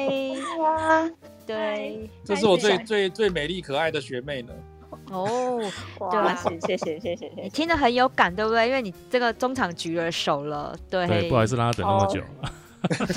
[0.57, 1.07] 哇，
[1.45, 4.51] 对，这是我最最最美丽可爱的学妹呢。
[5.11, 5.59] 哦，
[6.09, 8.67] 对，谢谢谢谢谢谢，你听得很有感，对不对？
[8.67, 11.05] 因为你这个中场举了手了，对。
[11.05, 12.23] 对，不好意思让他等那么久。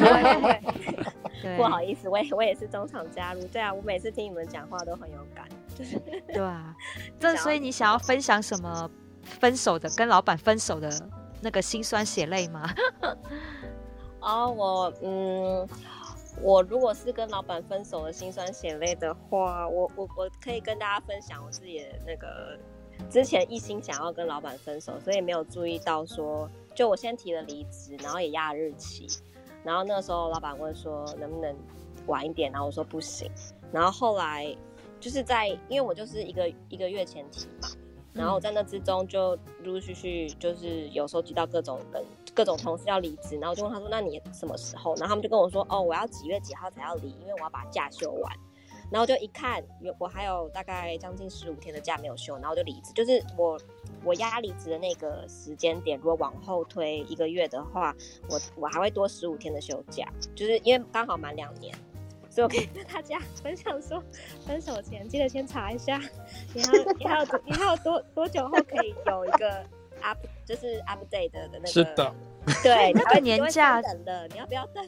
[1.40, 3.42] 对，不好意思，我也我也是中场加入。
[3.44, 5.48] 对啊，我每次听你们讲话都很有感。
[6.26, 6.74] 对啊，
[7.18, 8.90] 这所以你想要分享什么？
[9.40, 10.90] 分手的，跟老板分手的。
[11.40, 12.68] 那个心酸血泪吗？
[14.20, 15.68] 哦， oh, 我嗯，
[16.42, 22.58] 我如果是跟老板分手的心酸血泪的话，我我我可以跟大家分享我自己的那个
[23.08, 29.06] 之前一心想要跟老板分手，所以没有注意到说，就我先提了离职，然后也压了日期，
[29.62, 31.56] 然后那时候老板问说能不能
[32.06, 33.30] 晚一点，然后我说不行，
[33.70, 34.56] 然后后来
[34.98, 37.68] 就是在因为我就是一个一个月前提嘛。
[38.18, 42.04] 然后在那之中就陆陆续续就是有收集到各种人、
[42.34, 48.36] 各种同事要离职，然后就问他说：“那你什么时候？”然后他们就跟我说：“哦，我要几月几号才要离，因为我要把假休完。”
[48.90, 52.90] 然后就一看，有我还有大概将近十五天的假没有休，然后就离职。
[52.92, 53.56] 就是我
[54.02, 57.94] 我压离职的那个时间点，如果往后推一个月的话，
[58.28, 61.72] 我我还会多十五天的休假，就是因为刚好满两年。
[62.30, 64.02] 所以我可以跟大家分享说，
[64.46, 66.00] 分手前记得先查一下，
[66.54, 69.64] 你还有你还有你还有多多久后可以有一个
[70.00, 71.66] up，就是 update 的那个。
[71.66, 72.14] 是的。
[72.62, 74.82] 对，那个年假等的，你要不要等？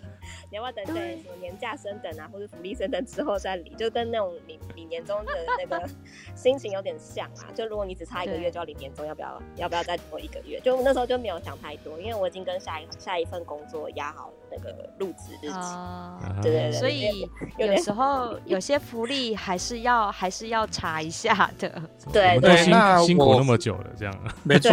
[0.51, 3.77] 你要不要等等什么年假升等啊，或者福利升等之后再领？
[3.77, 5.87] 就跟那种领领年终的那个
[6.35, 7.53] 心情有点像啊。
[7.55, 10.59] 就如果你只差一个月就要领年终，要不要要不要再多一个月？
[10.61, 15.53] 就那时候就没有想太多，因为我已经跟下一下一份工作压好那个入职日期。
[15.53, 16.73] 啊，对对对。
[16.73, 17.29] 所以
[17.59, 21.83] 有时候 有些福利还是要还是要查一下的。
[22.13, 24.15] 对对，那辛苦那么久了，这样。
[24.43, 24.73] 没错。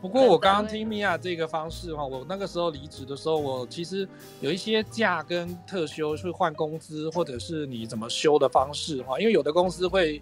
[0.00, 4.08] 不过我刚刚听米娅这个方式哈，我那个时候离职的时候，我其实
[4.40, 10.20] 有一些假跟特休去换工资，或者是你怎么休的方式哈，因为有的公司会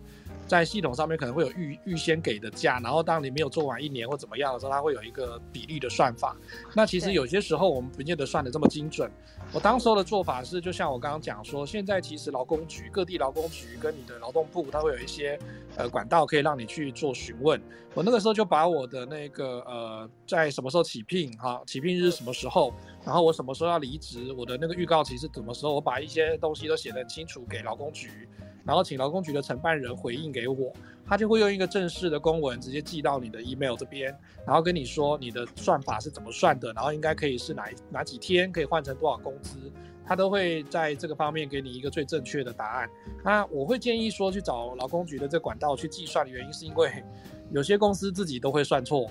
[0.50, 6.36] 在系统上面可能会有预预先给的价，然后当你没有做完一年或怎么样的时候，它会有一个比例的算法。
[6.74, 9.08] 那其实有些时候我们不见得算的这么精准。
[9.52, 15.36] 我当时候的做法是，就像我刚刚讲说，现在其实劳工局各地劳工局跟你的劳动部，它会有一些
[15.74, 17.60] 呃管道可以让你去做询问。
[17.92, 22.72] 我那个时候就把我的那个呃在什么时候起聘哈，起聘日什么时候，
[23.04, 28.28] 然后我什么时候要离职，我的那个预告期是什么时候，我把一些东西都写得很清楚给劳工局，
[28.64, 30.72] 然后请劳工局的承办人回应给我，
[31.10, 39.58] 他就会用一个正式的公文直接寄到你的 email 这边，然后跟你说你的算法是怎么算的，然后应该可以是哪哪几天可以换成多少工资，
[40.06, 42.88] 他都会在这个方面给你一个最正确的答案。
[43.24, 47.02] 那我会建议说去找劳工局的这管道去计算的原因是因为
[47.50, 49.10] 有些公司自己都会算错，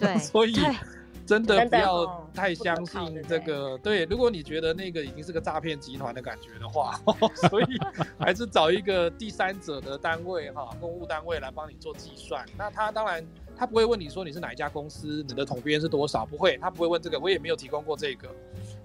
[0.00, 0.56] 对， 所以。
[1.28, 6.98] 真的不要太相信这个，对，如果你觉得那个已经是个诈骗集团的感觉的话，
[7.50, 7.66] 所以
[8.18, 12.42] 还是找一个第三者的单位哈，公务单位来帮你做计算。
[12.56, 13.22] 那他当然
[13.54, 18.26] 他不会问你说你是哪一家公司，你的统编是多少，不会，他不会问这个，我也没有提供过这个，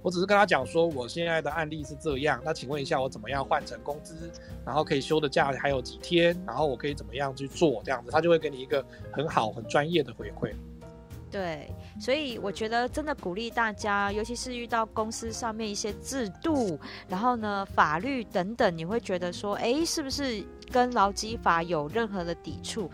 [0.01, 4.29] 我只是跟他讲说我现在的案例是这样，那请问一下我怎么样换成工资，
[4.65, 8.83] 然后可以休的假还有几天，然后我可以怎么样去做这样子，他就会给你一个
[9.13, 10.53] 很好很专业的回馈。
[11.33, 11.67] 对，
[11.99, 22.87] 所以我觉得真的鼓励大家，尤其是遇到公司上面一些制度，然后呢法律等等，你会觉得说，哎，是不是跟劳基法有任何的抵触？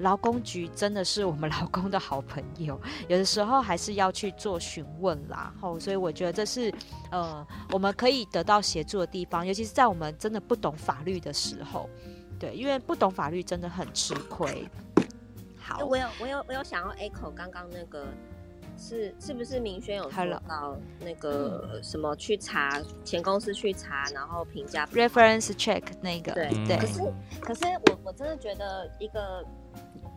[0.00, 2.78] 劳工局真的是我们 劳工的好朋友，
[3.08, 5.50] 有的时候还是要去做询问啦。
[5.58, 6.70] 吼，所以我觉得这是
[7.10, 11.88] 呃我们可以得到协助的地方，尤其是在我们真的不懂法律的时候，
[12.38, 14.68] 对，因为不懂法律真的很吃亏。
[15.66, 18.06] 好，我有我有我有想要 echo 刚刚那个
[18.78, 26.32] 是是不是明轩有说到那个什么去查前公司去查，然后评价 reference check 那个？
[26.34, 26.76] 对对。
[26.78, 27.00] 可是
[27.40, 29.44] 可是我我真的觉得一个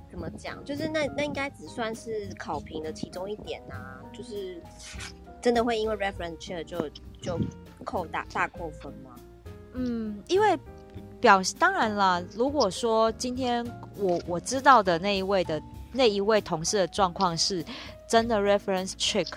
[0.08, 4.62] 怎么讲，就是那那应该只算是考评的其中一点啊，就是
[5.42, 6.88] 真的会因为 reference check 就
[7.20, 7.40] 就
[7.84, 9.16] 扣大大扣分吗？
[9.74, 10.60] 嗯，因为
[11.20, 13.66] 表当然了，如果说今天
[13.98, 17.64] 我我知道的那一位的那一位同事的状况是
[18.08, 19.28] 真的 reference check，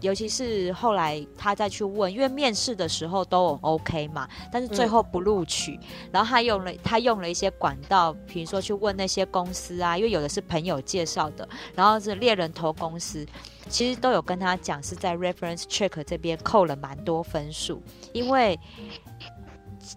[0.00, 5.80] 尤其是后来他再去问，因为面试的时候都 OK 嘛，但是最后不录取，嗯、
[6.12, 13.26] 然后他用了他用了一些管道，比如说去问那些公司啊，因为有的是朋友介绍的，然后是猎人头公司，
[13.68, 17.82] 其实都有跟他讲是在 reference check 这边扣了蛮多分数，
[18.12, 18.58] 因为。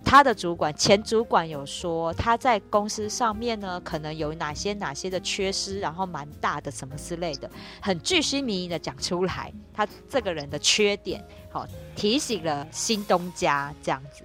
[0.03, 7.49] 他的主管前主管有说，他在公司上面呢，可能有哪些哪些的缺失，然后蛮大的什么之类的，
[7.82, 14.24] 很巨细靡遗的讲出来，他这个人的缺点，好提醒了新东家这样子，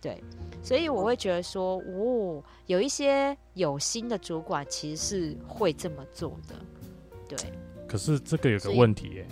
[0.00, 0.22] 对，
[0.62, 6.54] 所以我会觉得说，哦，有一些有心的主管其实是会这么做的，
[7.28, 7.38] 对。
[7.86, 9.26] 可是这个有个问题耶，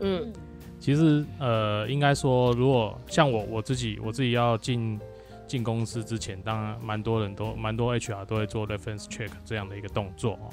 [0.00, 0.32] 嗯，
[0.78, 5.00] 其实呃，应该说，如果像我我自己，我自己要进。
[5.46, 10.50] 进公司之前，当然蛮多人都蛮多 HR 都会做 reference check 这样的一个动作哦。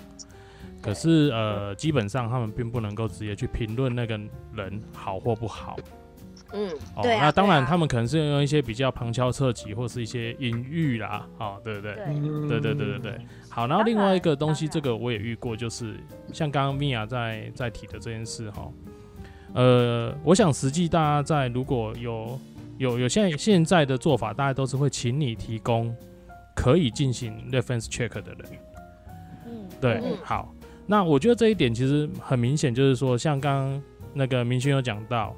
[0.82, 4.20] 可是呃，基本上他们并不能够直接去评论那个
[4.54, 5.78] 人好或不好。
[6.52, 11.96] 嗯，哦，那当然他们可能是用一些比较旁敲侧击或是一些隐喻啦，哦，对不对？
[11.96, 13.18] 对对对对对对。
[13.50, 15.96] 好，然后另外一个东西，这个我也遇过，就是
[16.32, 18.70] 像刚刚米娅在在提的这件事哈。
[19.54, 22.40] 呃，我想实际大家在如果有。
[22.78, 25.96] 有有现在现在的做法，大家都是会请你提供
[26.56, 28.40] 可以进行 reference check 的人。
[29.48, 30.54] 嗯，对，嗯、好。
[30.86, 33.84] 那我觉得这一点其实很明显，就是说，像刚刚
[34.14, 35.34] 那个明勋有讲到，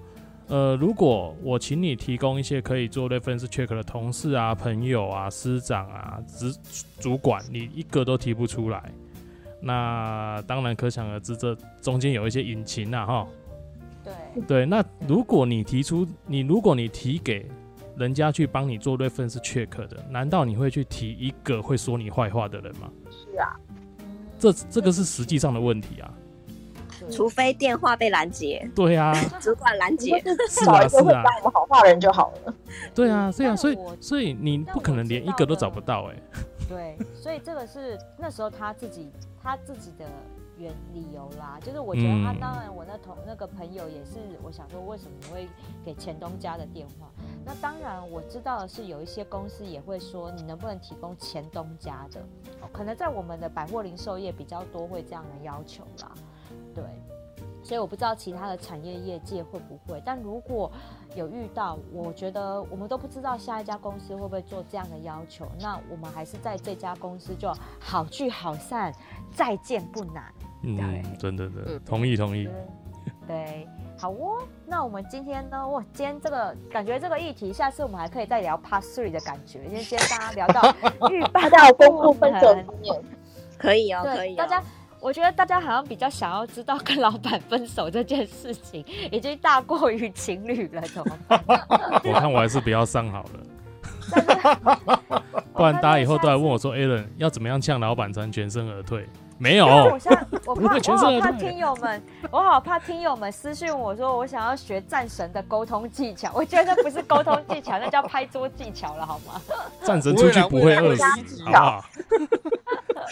[0.47, 6.59] 呃，如果我请你提供一些可以做 reference check 的同事啊、朋友啊、师长啊、主
[6.99, 8.91] 主管，你一个都提不出来，
[9.61, 13.27] 那当然可想而知，这中间有一些隐情啊，哈。
[14.05, 17.49] 对对，那如果你提出你，如果你提给
[17.97, 22.89] 人家去帮你做 reference check 的，难道你会去提一个会说你坏话的人吗？
[23.09, 23.55] 是啊，
[24.37, 26.13] 这这个是实际上的问题啊。
[27.11, 28.69] 除非电话被拦截。
[28.73, 30.21] 对啊， 主管拦截。
[30.49, 32.53] 是 啊是啊，讲我好话人就好了。
[32.93, 36.23] 对啊，对啊，所以所以你不可能连一个都找不到哎、欸。
[36.67, 39.09] 对，所以这个是那时候他自己
[39.41, 40.05] 他自己的。
[40.57, 45.47] 原理由啦，就是我觉得他当然，我那同那个朋友也是，我想说为什么会
[45.83, 47.09] 给前东家的电话？
[47.45, 52.25] 那当然我知道的是，有一些公司也会说，你能不能提供前东家的？
[52.71, 56.11] 可能在我们的百货零售业比较多会这样的要求啦，
[56.73, 56.83] 对。
[57.65, 60.71] 所以我不知道其他的产业业界会不会，但如果
[61.15, 65.47] 有遇到，我觉得我们都不知道下一家公司会不会做这样的要求。
[65.59, 68.93] 那我们还是在这家公司就好聚好散，
[69.33, 70.31] 再见不难。
[70.61, 72.47] 嗯，真的的，同意同意。
[73.27, 73.67] 对，
[73.97, 74.43] 好哦。
[74.67, 75.67] 那我们今天呢？
[75.67, 79.61] 哇，今天这个感觉这个议题，下次我们还可以再聊 Part Three 的感觉。
[79.63, 80.75] 今天今天大家聊到
[81.09, 83.03] 预报，大家有丰富分手经验，
[83.57, 84.37] 可以哦，可以、哦。
[84.37, 84.63] 大家。
[85.05, 91.39] 我觉得大家好像比较想要知道跟老板分手这件事情，已经大过于情侣了，怎么办？
[92.03, 94.99] 我看我还是不要上好了，
[95.53, 99.07] 不然大家以后都来问我说：“Alan 要怎么样呛老板才能全身而退？”
[99.37, 109.39] 没有，我现在我怕，全身而退我好怕听友们，我好怕听友们私讯我说我想要学战神的沟通技巧，我觉得那不是沟通技巧，那叫拍桌技巧了，好吗？
[109.83, 111.03] 战神出去不会饿死，
[111.43, 111.85] 好不好？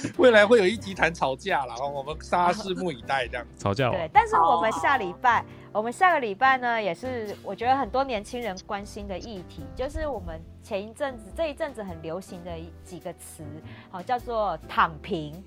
[0.17, 3.89] 未来会有一集谈吵架了，我们大家拭目以待，这样 吵架。
[3.89, 12.51] 对，但是我们下礼拜，我们下个礼拜呢，也是我觉得很多年轻人关心的议题，就是我们前一阵子这一阵子很流行的
[12.83, 13.43] 几个词，
[13.89, 15.43] 好叫做躺平。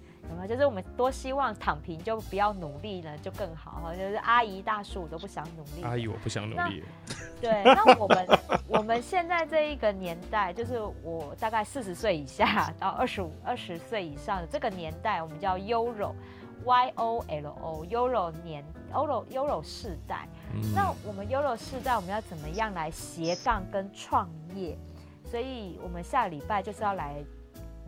[0.47, 3.93] 就是我们多希望躺平就不要努力了，就更好哈。
[3.93, 6.85] 就是阿姨大叔我都不想努力，阿姨我不想努力。
[7.40, 8.28] 对，那我们
[8.69, 20.28] 我们现在这一个年代，就是我大概四十岁以下到二十五二十岁以上的这个年代，我们叫 YOLO，Y O L O，YOLO 年 YOLO YOLO 世代。
[20.55, 24.78] 嗯、那我们 YOLO 世代，我们要怎么样来斜杠跟创业？
[25.24, 27.16] 所以我们下礼拜就是要来。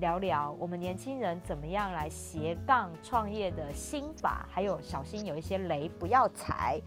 [0.01, 6.81] 聊聊我们年轻人怎么样来斜杠创业的心法，还有小心有一些雷不要踩。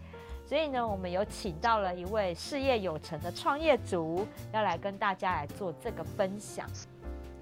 [0.44, 6.68] 所以呢，我们有请到了一位事业有成的创业族，要来跟大家来做这个分享。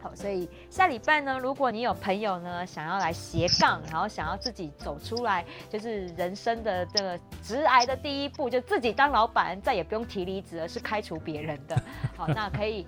[0.02, 11.76] 好，所以下礼拜呢，如果你有朋友呢想要来斜杠，然后想要自己走出来，就是人生的这个直癌的第一步，就自己当老板，再也不用提离职，而是开除别人的。
[12.16, 12.86] 好，那可以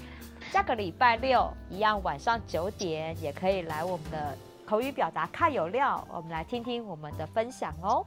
[0.52, 8.04] 下个礼拜六一样晚上九点，也可以来我们的口语表达看有料，我们来听听我们的分享哦。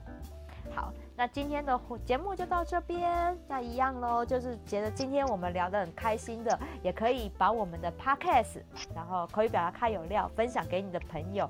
[0.72, 0.92] 好。
[1.18, 8.60] 那今天的节目就到这边，那一样喽，就是觉得今天我们聊得很开心的，也可以把我们的 podcast，
[8.94, 11.48] 然后口语表达看有料，分享给你的朋友，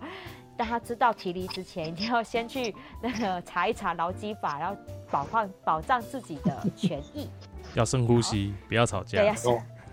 [0.57, 7.29] 让他知道提离之前一定要先去那个查一查劳基法，然后保放保障自己的权益，
[7.75, 9.35] 要深呼吸，不要吵架，对，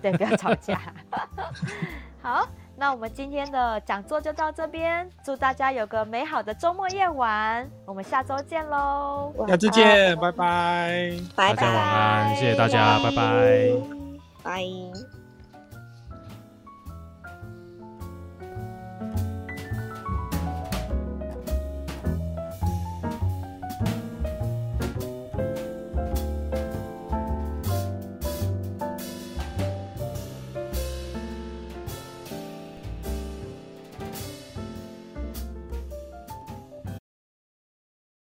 [0.03, 0.79] 对，不要吵架，
[2.21, 2.47] 好。
[2.75, 9.31] 那我们今天的讲座就到这边，祝大家有个美好的周末夜晚，我们下周见喽！
[9.47, 13.71] 下次见，拜拜，拜拜，大家晚安，谢谢大家，拜拜，
[14.41, 15.22] 拜。